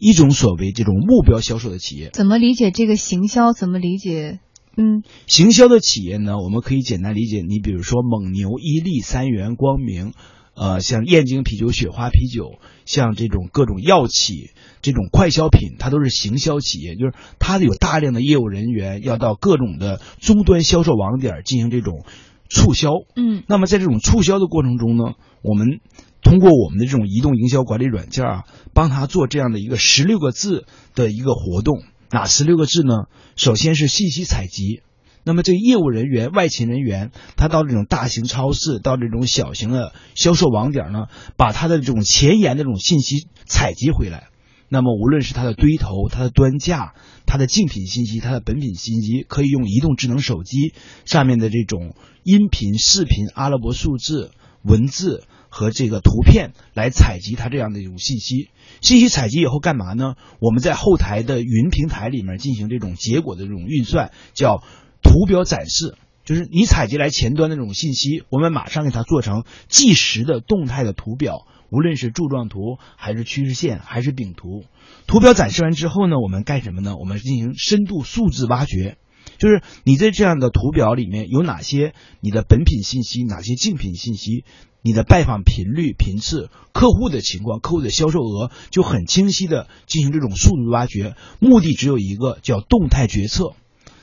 [0.00, 2.10] 一种所谓这种目标销售的企业。
[2.12, 3.52] 怎么理解这个行销？
[3.52, 4.40] 怎么理解？
[4.76, 10.12] 嗯，行销的企业呢，我们可以简单理解，你比如说蒙牛、伊利、三元、光明，
[10.54, 14.50] 呃，像燕京啤酒、雪花啤酒，像这种各种药企、
[14.82, 22.04] 这种快消品，它都是行销企业，就是它有大量的业务人员要到各种的终端销售网点进行这种
[22.48, 22.90] 促销。
[23.16, 25.80] 嗯，那么在这种促销的过程中呢，我们
[26.22, 31.82] 通过我们的这种移动营销管理软件啊，帮他做这样的一个十六个字的一个活动。
[32.14, 33.06] 哪十六个字呢？
[33.34, 34.82] 首先是信息采集。
[35.24, 44.28] 那么这个业务人员、外勤人员，他到这种大型超市、到这种小型的销售网点呢，把他的这种前沿的这种信息采集回来。
[44.68, 46.94] 那么无论是他的堆头、他的端架、
[47.26, 50.72] 他的竞品信息、他的本品信息，可以用移动智能手机
[51.04, 54.30] 上面的这种音频、视频、阿拉伯数字、
[54.62, 55.24] 文字。
[55.54, 60.16] 和这个图片来采集它这样的一种信息，信息采集以后干嘛呢？
[60.40, 64.64] 我们在后台的云平台里面进行这种结果的这种运算，叫
[65.00, 74.64] 图表展示，就是你采集来前端的这种信息，我们马上给它做成即时的动态的图表，无论是柱状图还是趋势线还是饼图。
[75.06, 76.96] 图表展示完之后呢，我们干什么呢？
[76.96, 78.96] 我们进行深度数字挖掘，
[79.38, 84.44] 就是你在这样的图表里面有哪些你的本品信息，哪些竞品信息。
[84.86, 93.54] 你的拜访频率、频次、客户的情况、客户的销售额，就很清晰的进行这种数据挖掘，目的只有一个，叫动态决策。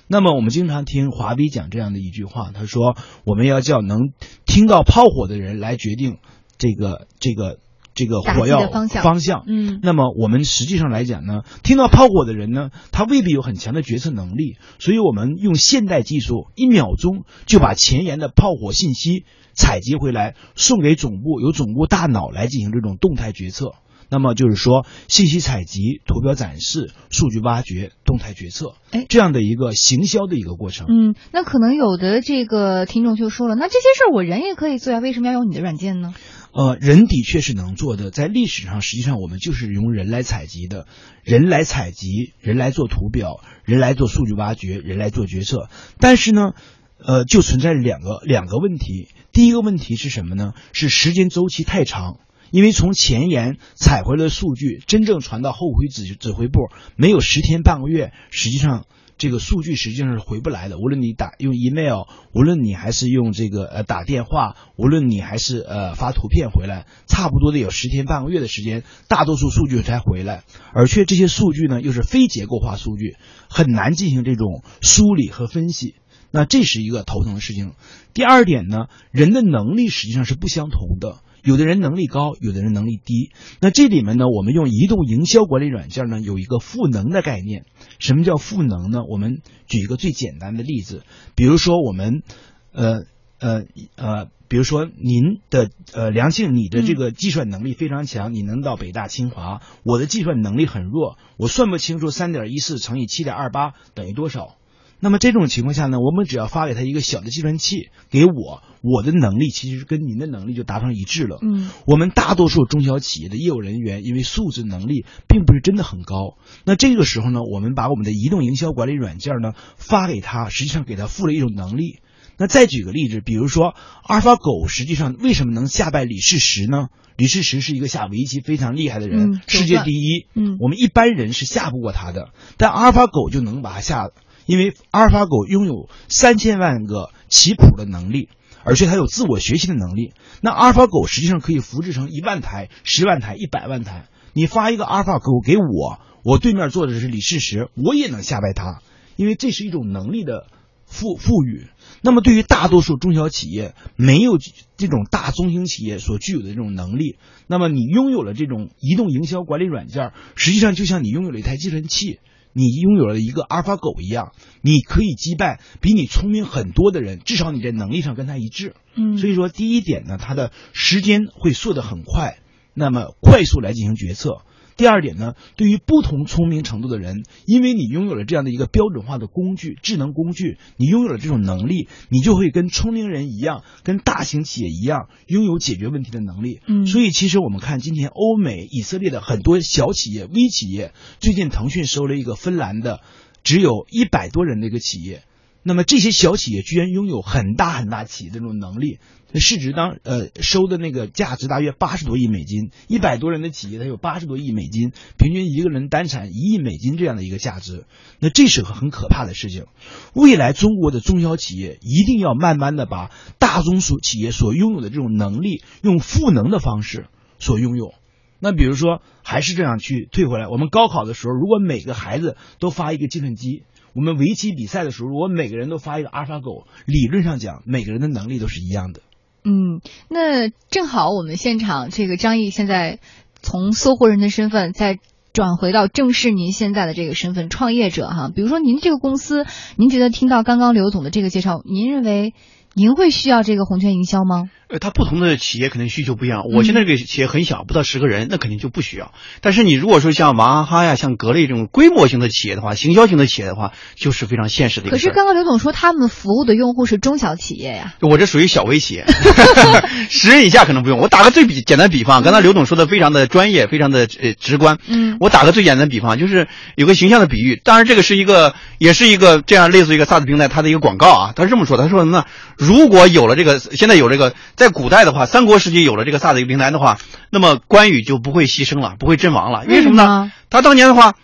[0.08, 4.12] 那么我们经常听华为讲这样的一句话，他说我们要叫能
[4.48, 6.18] 听到炮火的人来决定
[6.58, 7.60] 这个这个。
[8.02, 23.74] 这个火药方向，方向，嗯，那么我们实际上来讲呢，听到炮火的人呢，他未必有很强的决策能力，所以我们用现代技术，一秒钟就把前沿的炮火信息采集回来，送给总部，由总部大脑来进行这种动态决策。
[24.14, 30.88] 那么就是说，信息采集、图表展示、数据挖掘、动态决策，哎，这样的一个行销的一个过程。
[30.89, 36.14] 嗯，那可能有的这个听众就说了，那这些事儿我人也可以做呀，为什么要用你的软件呢？
[36.54, 40.86] 呃，人的确是能做的，在历史上，实际上我们就是用人来采集的，
[41.24, 45.70] 人来采集，人来做图表，人来做数据挖掘，人来做决策。
[45.97, 46.52] 但是呢，
[46.97, 49.08] 呃，就存在两个两个问题。
[49.32, 50.54] 第一个问题是什么呢？
[50.74, 52.20] 是时间周期太长，
[52.52, 58.86] 因为从前沿采回来的数据，真正传到后回指指挥部，没有十天半个月，实际上。
[59.18, 70.43] 这个数据实际上是回不来的，无论你打用 email，无论你还是用这个呃打电话，无论你还是呃发图片回来，差不多得有十天半个月的时间，大多数数据才回来，
[70.74, 73.16] 而且这些数据呢又是非结构化数据，
[73.49, 75.95] 很难进行这种梳理和分析，
[76.32, 77.74] 那这是一个头疼的事情。
[78.14, 81.20] 第二点呢，人的能力实际上是不相同的。
[81.44, 83.32] 有的人能力高，有的人能力低。
[83.60, 87.66] 那这里面呢，我们用移动营销管理软件呢，有一个赋能的概念。
[88.00, 89.00] 什么叫赋能呢？
[89.10, 91.04] 我们举一个最简单的例子，
[91.36, 92.24] 比如说我们，
[92.72, 93.04] 呃
[93.39, 93.64] 呃
[93.96, 99.62] 呃，比如说您的呃梁庆，你的这个计算能力非常强，你能到北大清华。
[99.84, 104.58] 我的计算能力很弱，我算不清楚三点一四乘以七点二八等于多少。
[105.04, 111.39] 那么这种情况下呢，我们只要发给他一个小的计算器，给我，我的能力其实跟您的能力就达成一致了。
[111.41, 121.99] 嗯，我们大多数中小企业的业务人员，因为素质能力并不是真的很高，那这个时候呢，我们把我们的移动营销管理软件呢发给他，实际上给他赋了一种能力。
[122.38, 123.74] 那再举个例子，比如说
[124.04, 126.89] 阿尔法狗，实际上为什么能下败李世石呢？
[127.18, 130.28] 李世石是一个下围棋非常厉害的人，世界第一。
[130.36, 134.12] 嗯，我们一般人是下不过他的，但阿尔法狗就能把他下。
[134.46, 138.30] 因为阿尔法狗拥有三千万个棋谱的能力，
[138.64, 140.14] 而且它有自我学习的能力。
[140.42, 144.08] 那阿尔法狗实际上可以复制成一万台、十万台、一百万台。
[144.34, 148.82] 你发一个阿尔法狗给我，我对面坐的是李世石，我也能下败他，
[149.16, 150.48] 因为这是一种能力的
[150.86, 151.68] 赋赋予。
[152.02, 154.38] 那么对于大多数中小企业，没有
[154.78, 162.20] 这种大中型企业所具有的这种能力，那么你拥有了这种移动营销管理软件，实际上就像你拥有了一台计算器。
[162.54, 168.76] 你拥有了一个阿尔法狗一样，你可以击败比你聪明很多的人，至少你在能力上跟他一致。
[168.95, 172.39] 嗯，所以说第一点呢，它的时间会缩得很快，
[172.74, 174.41] 那么快速来进行决策。
[174.78, 186.60] 第二点呢，对于不同聪明程度的人，因为你拥有了这样的一个标准化的工具、智能工具，你拥有了这种能力，你就会跟聪明人一样，跟大型企业一样，拥有解决问题的能力。
[186.68, 193.02] 嗯，所以其实我们看今天欧美、以色列的很多小企业、微企业，最近腾讯收了一个芬兰的，
[193.44, 195.24] 只有一百多人的一个企业。
[195.64, 198.98] 那么这些小企业居然拥有很大很大企业的这种能力，
[199.40, 207.86] 市值当呃收的那个价值大约八十多亿美金，一百多人的企业它有八十多亿美金，平均一个人单产一亿美金这样的一个价值，
[208.20, 209.66] 那这是个很可怕的事情。
[210.14, 217.08] 未来中国的中小企业一定要慢慢的把大中所企业所拥有的这种能力，用赋能的方式
[217.40, 217.94] 所拥有。
[218.40, 223.64] 那比如说还是这样去退回来，我们高考的时候，如果每个孩子都发一个计算机。
[223.94, 229.02] 我们围棋比赛的时候，我每个人都发一个阿尔法狗，理论上讲，每个人的能力都是一样的。
[229.44, 233.00] 嗯，那正好我们现场这个张毅现在
[233.42, 235.00] 从搜狐人的身份再
[235.34, 238.30] 转回到正式您现在的这个身份，创业者哈。
[238.36, 239.46] 比如说您这个公司，
[239.78, 242.34] 您觉得听到刚刚刘总的这个介绍，您认为
[242.74, 244.50] 您会需要这个红圈营销吗？
[244.72, 246.44] 呃，它不同的企业肯定需求不一样。
[246.54, 249.12] 我现在这个企业很小，不到十个人，那肯定就不需要。
[249.42, 254.96] 但是你如果说像娃哈哈呀、像格力这种规模型的企业的话，行销型的企业的话，就是非常现实的一个。
[254.96, 257.96] 可是刚刚刘总说他们服务的用户是中小企业呀。
[258.00, 259.06] 我这属于小微企业，
[260.10, 261.00] 十人以下可能不用。
[261.00, 264.78] 我打个最比简单比方，刚才刘总说的非常的专业，非常的呃直观。
[264.88, 267.60] 嗯，我打个最简单的比方，就是有个形象的比喻。
[267.62, 271.34] 当然，这个是一个，也是一个这样类似于一个 SaaS 平台它的一个广告啊。
[271.36, 272.26] 他是这么说，他说什么呢？
[272.58, 276.99] 如果有了这个，现在有这个，在古代的话，三国时期有了这个 SaaS 一个平台的话，
[277.32, 279.66] 那么关羽就不会牺牲了，不会阵亡了。
[279.66, 280.32] 因为什么呢？
[280.49, 281.16] 他当年的话，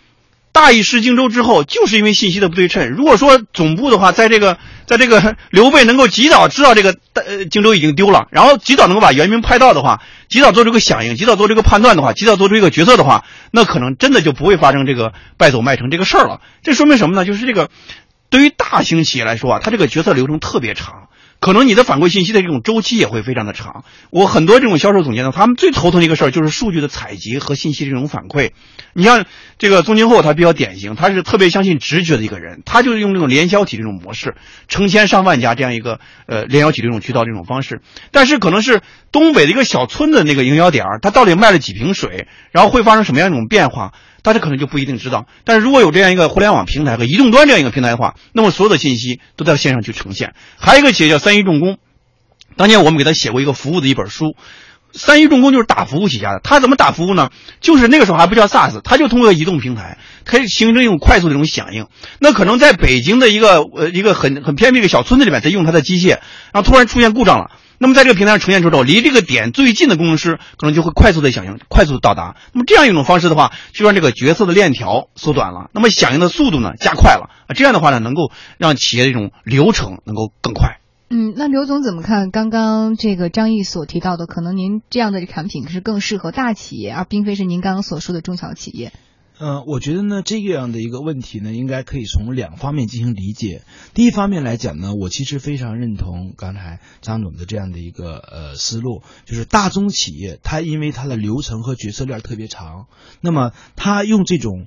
[0.52, 2.90] 大意失荆州之后，就是因为信息的不对称。
[2.90, 16.40] 如果说总部的话，在这个，在这个 刘备能够及早知道这个呃荆州已经丢了，然后及早能够把援兵派到的话，及早做出个响应，及早做这个判断的话，及早做出一个决策的话，那可能真的就不会发生这个败走麦城这个事儿了。
[16.64, 17.24] 这说明什么呢？
[17.24, 17.70] 就是这个。
[18.30, 21.08] 对于大型企业来说啊，它这个决策流程特别长。
[21.40, 23.84] 可能你的反馈信息的这种周期也会非常的长。
[24.10, 28.50] 我很多这种销售总监呢，他们最头疼的一个事儿就是数据的采集和信息这种反馈。
[28.92, 29.24] 你像
[29.58, 34.34] 这个宗庆后，他比较典型，他是特别相信直觉的一个人，他就是用这种联销体这种模式，
[34.66, 37.82] 成千上万家这样一个呃联销体这种渠道这种方式。
[38.10, 38.80] 但是可能是
[39.12, 43.92] 东北的一个小村的那个营销点儿，他到底卖了几瓶水，然后会发生什么样一种变化？
[44.28, 50.34] 大家可能就不一定知道，但是如果有这样一个互联网平台和移动端这样一个平台的话，那么所有的信息都在线上去呈现。
[50.58, 51.78] 还有一个企业叫三一重工，
[52.56, 54.36] 当年我们给他写过一个服务的一本书。
[54.92, 57.30] 三一重工就是打服务起家的，他怎么打服务呢？
[57.60, 61.86] 就是那个时候还不叫 SaaS，他就通过移动平台，可以形成一种快速的一种响应。
[62.18, 66.18] 那可能在北京的一个呃一个很很偏僻的小村子里面在用他的机械，
[66.52, 67.50] 然后突然出现故障了。
[67.80, 72.34] 那么在这个平台上呈现出之后，离这个点最近的工程师可能就会快速的响应，快速到达。
[72.52, 77.30] 那么这样一种方式的话，就让这个决策的链条缩短了，那么响应的速度呢加快了。
[77.46, 80.78] 啊，这样的话呢，能够让企业的这种流程能够更快。
[81.10, 88.92] 嗯，那刘总怎么看刚刚这个张毅所提到的，可能您这样的产品是更适合大企业，而并非是您刚刚所说的中小企业。
[89.40, 93.62] 嗯，我觉得呢，这样的一个问题呢，应该可以从两方面进行理解。
[93.94, 102.86] 第一方面来讲呢，我其实非常认同刚才张总的这样的一个呃思路，就是大宗企业它因为它的流程和决策链特别长，
[103.20, 104.66] 那么它用这种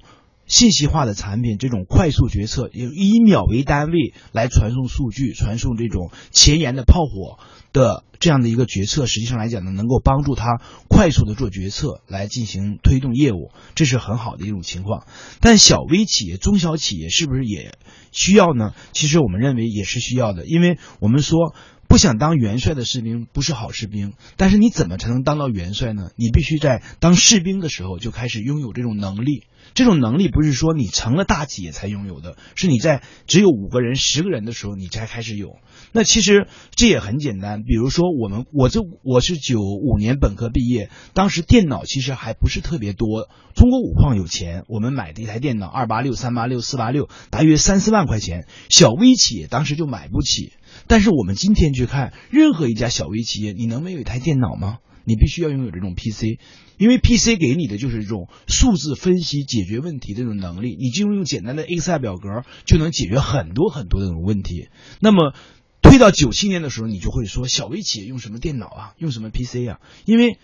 [0.51, 7.39] 信息化的产品，这种快速决策，以以秒为单位来传送数据，传送这种前沿的炮火
[7.71, 8.03] 的。
[8.21, 15.07] 这样的一个决策，实际上来讲呢，能够帮助他快速的做决策，来进行推动业务，这是很好的一种情况。
[15.39, 17.73] 但小微企业、中小企业是不是也
[18.11, 18.75] 需要呢？
[18.93, 21.55] 其实我们认为也是需要的，因为我们说
[21.91, 24.13] 不想当元帅的士兵不是好士兵。
[24.37, 26.11] 但是你怎么才能当到元帅呢？
[26.15, 29.43] 你必须在当士兵的时候就开始拥有这种能力。
[29.73, 35.57] 这种能力不是说你成了大企业才拥有的，是你在只有五个人、十个人的时候你才开始有。
[35.91, 43.27] 那其实这也很简单，比如说我们，我这我是九五年本科毕业，当时电脑其实还不是特别多。
[43.53, 50.53] 中国五矿有钱，我们买的一台电脑二八六、三八六、四八六，大约三四万块钱，小微企业当时就买不起。
[50.87, 54.79] 但是我们今天去看，任何一家小微企业，你能没有一台电脑吗？
[55.03, 56.37] 你必须要拥有这种 PC，
[56.77, 60.77] 因为 PC 给你的就是这种数字分析、解决问题的这种能力。
[60.79, 64.67] 你就用简单的 Excel 表格就能解决很多很多的这种问题。
[64.99, 65.33] 那么，
[65.81, 69.79] 推到九七年的时候，你就会说小微企业用什么电脑啊，用什么 PC 啊？
[70.05, 70.37] 因为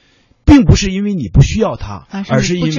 [0.48, 2.70] 并不是因为你不需要它，而是因为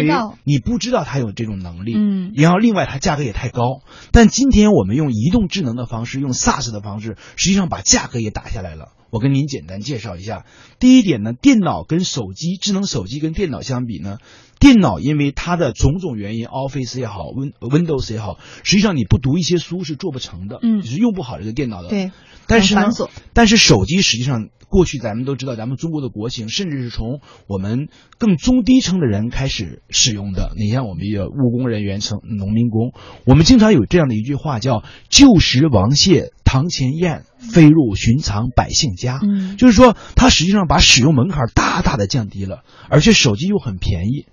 [0.42, 1.94] 你不知道它有这种能力。
[1.94, 3.82] 嗯，然后另外它价格也太高。
[4.10, 8.92] 但今天我们用移动智能的方式，用 SaaS 的方式，实际上把价格也打下来了。
[9.10, 10.44] 我跟您简单介绍一下，
[10.78, 14.18] 第一点呢，电脑跟手机，智能手机跟电脑相比呢，
[14.58, 21.88] 电脑因为它的种种原因，Office 也好，Win Windows 也好，实际上你不读一些书是做不成的，嗯，是用不好这个电脑的。
[21.88, 22.10] 对，
[22.46, 22.88] 但是呢，
[23.32, 27.88] 但是手机实际上过去咱们都知道，咱们中国的国情，甚至是从我们
[28.18, 30.52] 更中低层的人开始使用的。
[30.56, 32.92] 你像我们的务工人员、成农民工，
[33.24, 44.26] 我们经常有这样的一句话叫“旧时王谢堂前燕，飞入寻常百姓家”，嗯，就是说它实际上把使用门槛大大的降低了，而且手机又很便宜。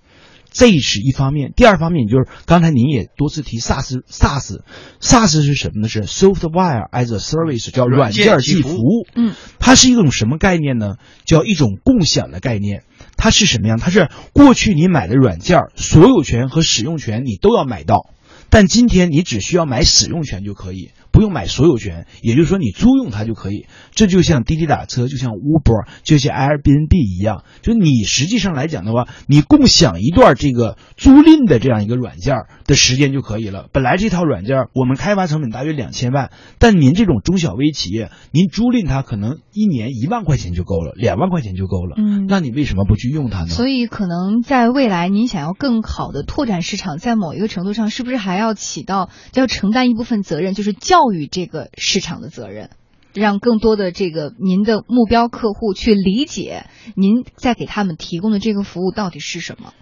[0.55, 5.89] 这是一方面，第二方面就是刚才您也多次提 SaaS，SaaS，SaaS 是什么呢？
[5.89, 9.05] 是 Software as a Service，叫软件即服务。
[9.13, 10.95] 嗯，它是一种什么概念呢？
[11.25, 12.83] 叫一种共享的概念。
[13.17, 13.77] 它是什么样？
[13.77, 18.09] 它是过去你买的软件，所有权和使用权你都要买到，
[18.49, 20.91] 但今天你只需要买使用权就可以。
[21.15, 23.67] 不用买所有权，也就是说你租用它就可以。
[23.91, 32.35] 这就像滴滴打车，就像 Uber，就像 Airbnb 一样，就你实际上来讲的话，你共享一段这个租赁的这样一个软件
[32.65, 33.69] 的时间就可以了。
[33.71, 41.95] 本来这套软件我们开发成本大约两千万，但您这种中小微企业，您租赁它可能一年一万块钱就够了，两万块钱就够了。
[41.97, 43.47] 嗯，那你为什么不去用它呢？
[43.47, 52.71] 所以可能在未来，您想要更好的拓展市场，在某一个程度上，是不是还要起到要承担一部分责任，就是教教育这个市场的责任，
[53.13, 59.73] 让更多的这个您的目标客户去理解您在给他们提供的这个服务到底是什么。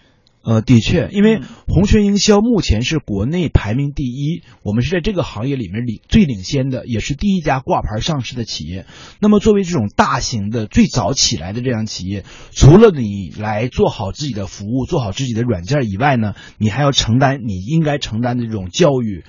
[0.46, 8.86] 呃，的确，因为红圈营销目前是国内排名第一，我们是在这个行业里面领最领先的，也是第一家挂牌上市的企业。
[9.22, 19.24] 那么，作为这种大型的最早起来的这样企业，除了你来做好自己的服务、做好自己的软件以外呢，你还要承担你应该承担的这种教育。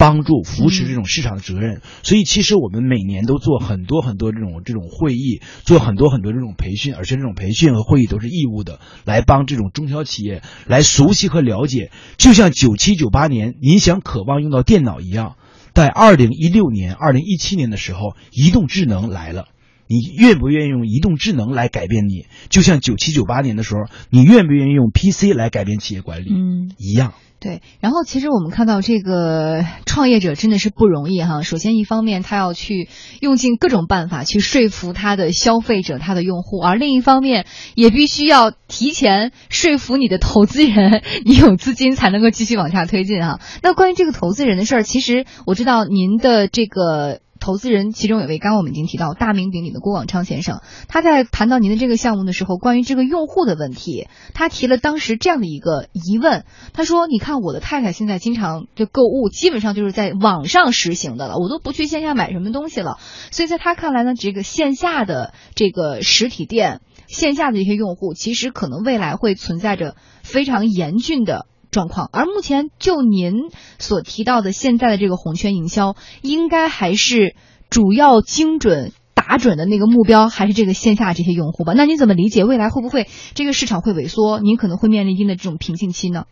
[0.00, 11.90] 帮助扶持这种市场的责任，所以其实我们每年都做很多很多这种这种会议，做很多很多这种培训，而且这种培训和会议都是义务的，来帮这种中小企业来熟悉和了解。
[12.16, 15.36] 就像九七九八年您想渴望用到电脑一样，
[15.74, 19.48] 在二零一六年、二零一七年的时候，移动智能来了。
[19.86, 22.24] 你愿不愿意用移动智能来改变你？
[22.48, 26.30] 就像九七九八年的时候，你愿不愿意用 PC 来改变企业管理？
[26.32, 27.12] 嗯，一样。
[27.40, 31.40] 对，然后其实我们看到这个创业者真的是不容易哈。
[31.40, 43.40] 首先，一方面他要去用尽各种办法去说服他的消费者、他的用户，而另一方面也必须要提前说服你的投资人， 你有资金才能够继续往下推进哈。
[43.62, 47.20] 那关于这个投资人的事儿，其实我知道您的这个。
[47.40, 62.98] 投资人其中有位，刚刚我们已经提到大名鼎鼎的郭广昌先生，他在谈到您的这个项目的时候，关于这个用户的问题，他提了当时这样的一个疑问，他说：“你看我的太太现在经常就购物，基本上就是在网上实行的了，我都不去线下买什么东西了。
[63.30, 73.34] 所以在他看来呢，这个线下的这个实体店，线下的这些用户，其实可能未来会存在着非常严峻的。”状况，而目前就您
[73.78, 77.34] 所提到的现在的这个红圈营销，应该还是
[77.70, 81.72] 主要精准打准的那个目标，还是这个线下这些用户吧？
[81.74, 84.40] 那您怎么理解未来会不会这个市场会萎缩？
[84.40, 86.24] 您可能会面临一定的这种瓶颈期呢？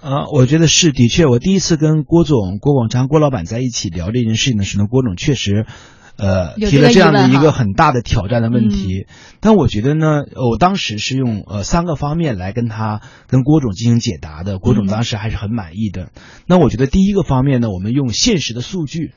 [0.00, 5.66] 啊，我觉得是，的确，我第一次跟郭总、郭广昌、郭老板在一起聊这件事情的时候，郭总确实。
[6.18, 9.06] 呃，提了这样的一个很大的挑战的问题，
[9.38, 16.10] 但我觉得呢，我当时是用呃三个方面来跟他跟郭总进行解答的，郭总当时还是很满意的。
[16.46, 19.12] 那我觉得第一个方面呢，我们用现实的数据，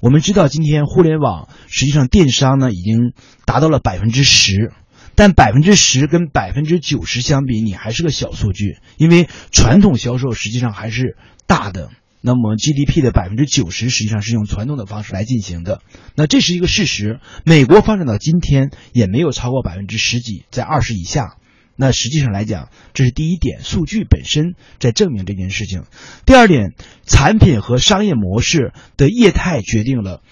[0.00, 3.14] 我们知道今天互联网实际上电商呢已经
[3.46, 4.72] 达到了百分之十，
[5.14, 11.88] 但百分之十跟百分之九十相比，你还是个小数据，因为传统销售实际上还是大的。
[12.24, 15.82] 那么 GDP 的百分之九十实际上是用传统的方式来进行的，
[16.14, 17.18] 那这是一个事实。
[17.44, 21.36] 美国发展到今天也没有超过百分之十几，在二十以下。
[21.74, 25.82] 那实际上来讲，这是第一点，数据本身在证明这件事情。
[26.24, 30.22] 第二点，产品和商业模式的业态决定了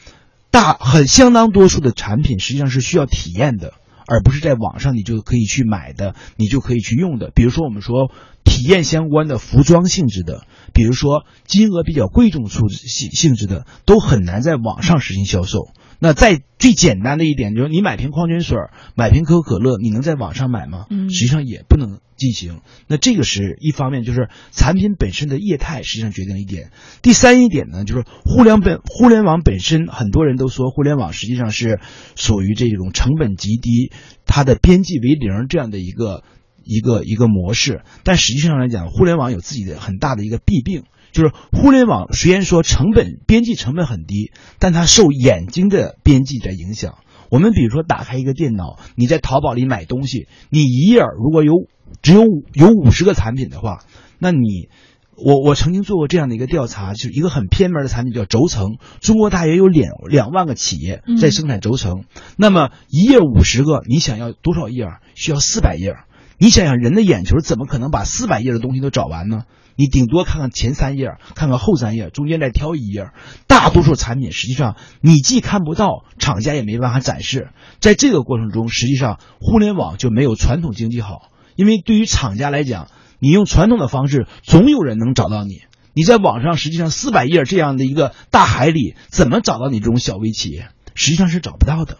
[0.52, 3.74] 大很相当多数的产品实际上是需要体验的。
[4.06, 7.30] 而不是在网上你就可以去买的，你就可以去用的。
[7.32, 8.10] 比如说我们说
[8.44, 15.68] 体验相关的服装性质的，比如说金额比较贵重数性性质的，都很难在网上实行销售。
[16.02, 18.56] 那在最简单的一点就是，你买瓶矿泉水，
[18.94, 20.86] 买瓶可口可乐，你能在网上买吗？
[20.88, 22.62] 嗯，实际上也不能进行。
[22.86, 26.70] 那这个是一方面，就是产品本身的业态实际上决定了一点。
[27.02, 31.80] 第三一点呢，就是互联本互联网本身，很多人都说互联网实际上是
[32.16, 33.92] 属于这种成本极低，
[34.24, 36.24] 它的边际为零这样的一个
[36.64, 37.82] 一个一个模式。
[38.04, 40.84] 但实际上来讲，互联网有自己的很大的一个弊病。
[41.12, 44.30] 就是互联网虽然说成本边际成本很低，
[44.60, 46.98] 但它受眼睛的边际在影响。
[47.30, 51.66] 我们比如说打开一个电脑，你在淘宝里买东西，你一页如果有
[52.00, 53.84] 只有有五十个产品的话，
[54.20, 54.68] 那你
[55.16, 62.04] 我我曾经做过这样的一个调查，就是一个很偏门的产品叫轴承，中国大约有两两万个企业在生产轴承，
[62.36, 64.86] 那么一页五十个，你想要多少页？
[65.16, 65.96] 需要四百页。
[66.42, 69.42] 你想想，人的眼球怎么可能把四百页的东西都找完呢？
[69.76, 73.10] 你顶多看看前三页，看看后三页，中间再挑一页。
[73.46, 77.50] 大多数产品实际上你既看不到，厂家也没办法展示。
[77.78, 82.88] 在这个过程中，实际上互联网就没有传统经济好，因为对于厂家来讲，
[83.18, 85.60] 你用传统的方式，总有人能找到你。
[85.92, 90.68] 你在网上实际上四百页这样的一个大海里，怎么找到你这种小微企业？
[90.94, 91.98] 实际上是找不到的。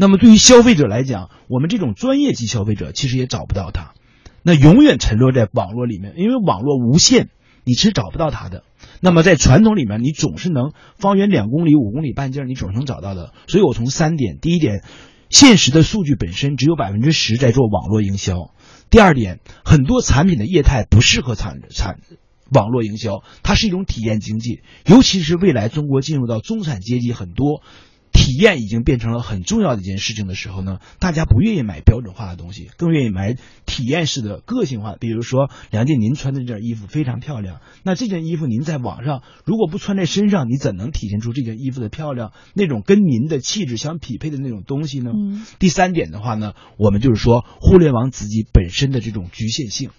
[0.00, 3.92] 那么对于消费者来讲，我们这种专业级消费者其实也找不到它，
[4.42, 7.28] 那永远沉落在网络里面，因为网络无限，
[7.64, 8.64] 你是找不到它的。
[9.00, 13.34] 那么在传统里面，你总是能方圆两公里、五公里半径，你总是能找到的。
[13.46, 14.82] 所以我从三点：第一点，
[15.28, 18.54] 现实的数据本身只有百分之十在做网络营销；
[18.88, 21.96] 第二点，很多产品的业态不适合产产
[22.50, 27.60] 网络营销，它是一种体验经济，尤其是未来中国进入到中产阶级很多。
[28.12, 33.34] 体验已经变成了很重要的一件事情的时候呢，大家不愿意买标准化的东西，更愿意买
[33.66, 34.96] 体验式的、个性化。
[34.98, 42.32] 比如说，梁静，您穿的这件衣服非常漂亮，那这件衣服您在网上如果不穿在身上，你怎能体现出这件衣服的漂亮？
[42.54, 45.12] 那种跟您的气质相匹配的那种东西呢？
[45.14, 45.46] 嗯。
[45.58, 49.90] 第三点的话呢，我们就是说，互联网自己本身的这种局限性。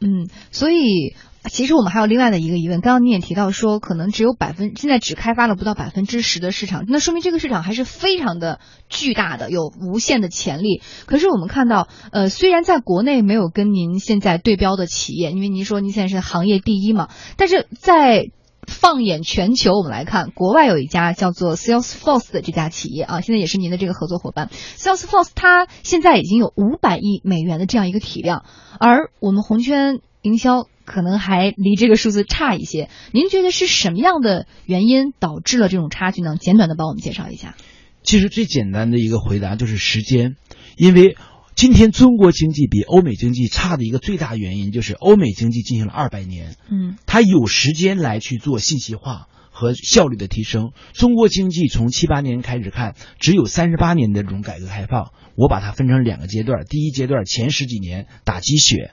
[0.00, 1.14] 嗯，所以。
[1.50, 10.82] 其实我们还有另外的一个疑问，刚刚你也提到说，可能只有百分现在只开发了不到百分之十的市场，那说明这个市场还是非常的巨大的，有无限的潜力。
[11.04, 18.28] 可是我们看到，呃，虽然在国内没有跟您现在对标的企业，因为您说您现在是行业第一嘛，但是在
[18.68, 24.48] 放眼全球，我们来看，国外有一家叫做 Salesforce 的这家企业啊，现在也是您的这个合作伙伴。
[24.76, 28.44] Salesforce 它现在已经有五百亿美元的这样一个体量，
[28.78, 29.98] 而我们红圈。
[30.24, 32.88] 营销可能还离这个数字差一些。
[33.12, 36.36] 您觉得是什么样的原因导致了这种差距呢？
[36.40, 37.56] 简短的帮我们介绍一下。
[38.02, 40.36] 其实最简单的一个回答就是时间，
[40.76, 41.16] 因为
[41.54, 50.72] 今天中国经济比欧美经济差的一个最大原因就是欧美经济进行了二百年，嗯，它有时间来去做信息化和效率的提升。
[50.94, 58.90] 中国经济从七八年开始看，只有三十八年的这种改革开放，我把它分成两个阶段，第一阶段前十几年打鸡血。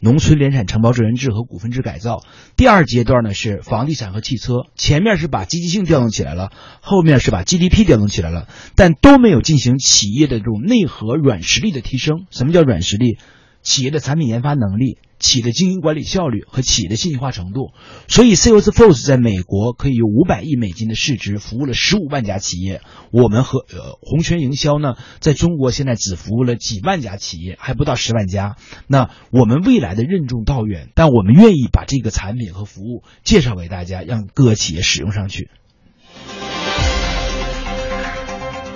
[0.00, 2.22] 农村联产承包责任制和股份制改造，
[2.56, 4.66] 第二阶段呢是房地产和汽车。
[4.76, 8.46] 前面是把积极性调动起来了，后面是把 GDP 调动起来了，
[8.76, 12.26] 但都没有进行企业的这种内核软实力的提升。
[12.30, 13.18] 什么叫软实力？
[13.62, 17.72] 企业的产品研发能力、企业的经营管理效率和企业的信息化程度。
[18.08, 22.80] 所以，Salesforce 在美国可以有五百亿美金的市值，服务了十五万家企业。
[23.10, 28.56] 我们和呃红圈营销呢，在中国现在只服务了几万家企业，还不到十万家。
[28.86, 35.50] 那我们未来的任重道远，但我们愿意把这个产品和服务介绍给大家，让各个企业使用上去。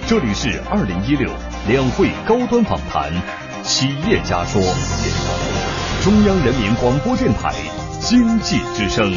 [0.08, 1.30] 这里是二零一六
[1.68, 3.12] 两会高端访谈。
[3.64, 4.60] 企业家说
[6.02, 7.54] ：“中央人民广播电台
[8.00, 9.14] 经济之声。”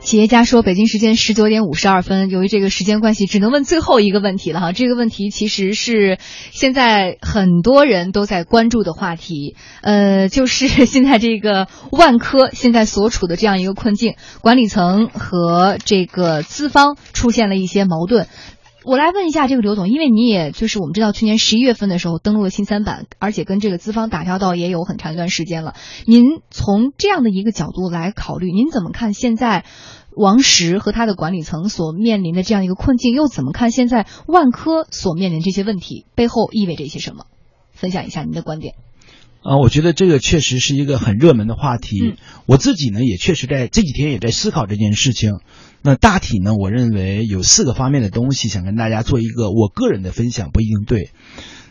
[0.00, 4.70] 企业家说：“北京时间十九点五十二分，由于这个时间关系，只能问最后一个问题了哈。
[4.72, 6.18] 这个问题其实是
[6.52, 18.28] 现在很多人都在关注的话题，呃，就是 现在这个万科现在所处的这样一个困境，管理层和这个资方出现了一些矛盾。”
[18.84, 25.74] 我来问一下这个刘总，因为你也就是我们知道去年十一月份的时候登陆了新三板，而且跟这个资方打交道也有很长一段时间了。
[26.06, 29.64] 您从这样的一个角度来考虑，您怎么看现在
[30.14, 33.14] 王石和他的管理层所面临的这样一个困境？
[33.14, 37.24] 又怎么看现在万科所面临这些问题背后意味着一些什么？
[37.72, 38.74] 分享一下您的观点。
[39.42, 41.98] 啊，我觉得这个确实是一个很热门的话题。
[42.02, 42.16] 嗯、
[42.46, 45.32] 我自己呢，也确实在这几天也在思考这件事情。
[45.86, 51.10] 那大体呢，我认为有四个方面的东西想跟大家做一个我个人的分享，不一定对。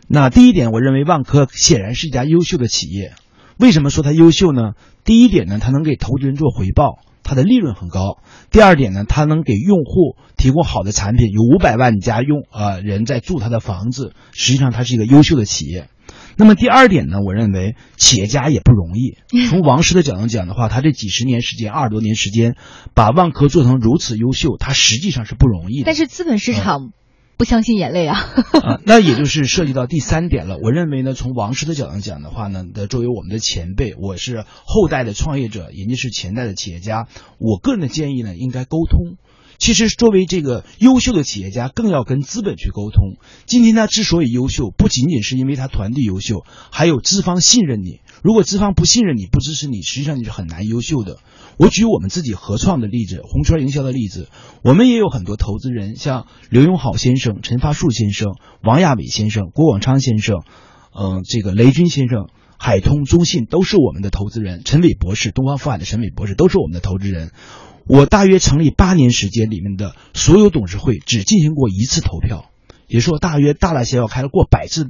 [0.08, 3.14] 那第一点，我认为万科显然是一家优秀的企业。
[3.58, 4.74] 为什么说它优秀呢？
[5.04, 8.20] 第一点呢，它能给投资人做回报，它的利润很高。
[8.52, 15.90] 第二点呢，它能给用户提供好的产品，有五百万家用呃人在住它的房子，实际上它是一个优秀的企业。
[16.38, 19.18] 那么第二点呢，我认为企业家也不容易。
[19.48, 22.56] 从王石的角度讲的话，他这几十年时间，二十多年时间，
[22.94, 25.84] 把万科做成如此优秀，他实际上是不容易的。
[25.86, 26.92] 但是资本市场
[27.38, 28.18] 不相信眼泪啊。
[28.62, 30.58] 啊，那也就是涉及到第三点了。
[30.62, 37.08] 我认为呢，从王石的角度讲的话呢，的作为我们的前辈，我是后代的创业者，人家是前代的企业家，
[37.38, 39.18] 我个人的建议呢，应该沟通。
[39.58, 43.18] 其实，作为这个优秀的企业家，更要跟资本去沟通。
[43.46, 48.02] 今天他之所以优秀，不仅仅是因为他团队优秀，还有资方信任你。
[48.22, 51.20] 如果资方不信任你、不支持你，实际上你是很难优秀的。
[51.58, 54.30] 我举我们自己合创的例子，红圈营销的例子，
[54.64, 60.44] 我们也有很多投资人，像刘永好先生、陈发树先生、王亚伟先生、郭广昌先生，
[60.98, 62.28] 嗯、这个雷军先生。
[62.56, 67.32] 海通、中信都是我们的投资人，陈伟博士、东方富海的陈伟博士都是我们的投资人。
[67.86, 72.50] 我大约成立八年时间里面的所有董事会只进行过一次投票，
[72.88, 74.90] 也就是说大约大大小小开了过百次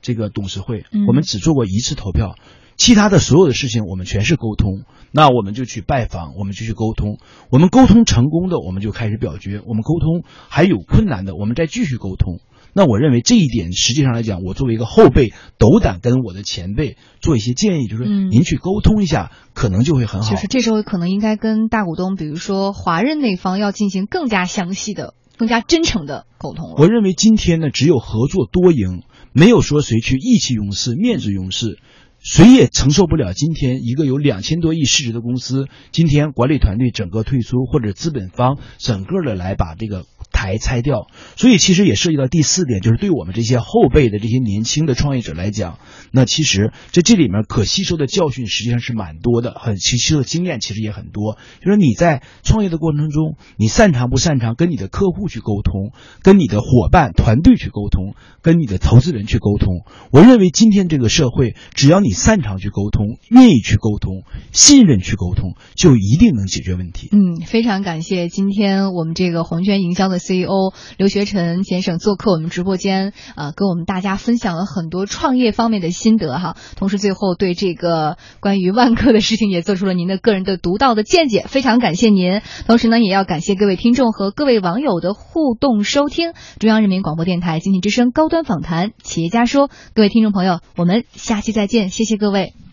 [0.00, 2.36] 这个董事会，我们只做过一次投票，
[2.76, 4.84] 其他的所有的事情我们全是沟通。
[5.12, 7.18] 那我们就去拜访，我们就去沟通。
[7.50, 12.38] 我们沟通成功的，我们就开始表决；我们沟通还有困难的，我们再继续沟通。
[12.72, 20.30] 那我认为这一点实际上来讲，我作为一个后辈，斗胆跟我的前辈做一些建议，就是您去沟通一下，可能就会很好。
[20.30, 26.74] 就是这时候可能应该跟大股东，比如说华润那方，要进行更加详细的、更加真诚的沟通了。
[26.78, 29.02] 我认为今天呢，只有合作多赢，
[29.32, 31.78] 没有说谁去意气用事、面子用事。
[32.22, 41.06] 谁也承受不了今天一个有两千多亿市值的公司，今天管理团队整个退出，或者资本方整个的来把这个台拆掉。
[41.36, 45.78] 所以其实也涉及到第四点，就是对我们这些后辈的这些年轻的创业者来讲，
[46.12, 51.38] 那其实在这里面可吸收的教训实际上是蛮多的，很吸收的经验其实也很多。
[51.64, 59.84] 就是你在创业的过程中，你擅长不擅长跟你的客户去沟通，跟你的伙伴团队去沟通，跟你的投资人去沟通。
[60.10, 64.22] 我认为今天这个社会，只要你擅长去沟通，愿意去沟通，
[64.52, 67.08] 信任去沟通，就一定能解决问题。
[67.12, 76.56] 嗯，非常感谢今天我们这个红圈营销的 CEO 刘学成先生做客我们直播间，啊，跟我们大家分享了很多创业方面的心得哈。
[76.76, 82.40] 同时，最后对这个关于万科的事情也做出了您的个人的独到的见解，非常感谢您。
[82.66, 86.32] 同时呢，也要感谢各位听众和各位网友的互动收听。
[86.58, 91.88] 中央人民广播电台经济之声高端访谈企业家说，各位听众朋友，我们下期再见。
[91.88, 92.69] 谢谢各位。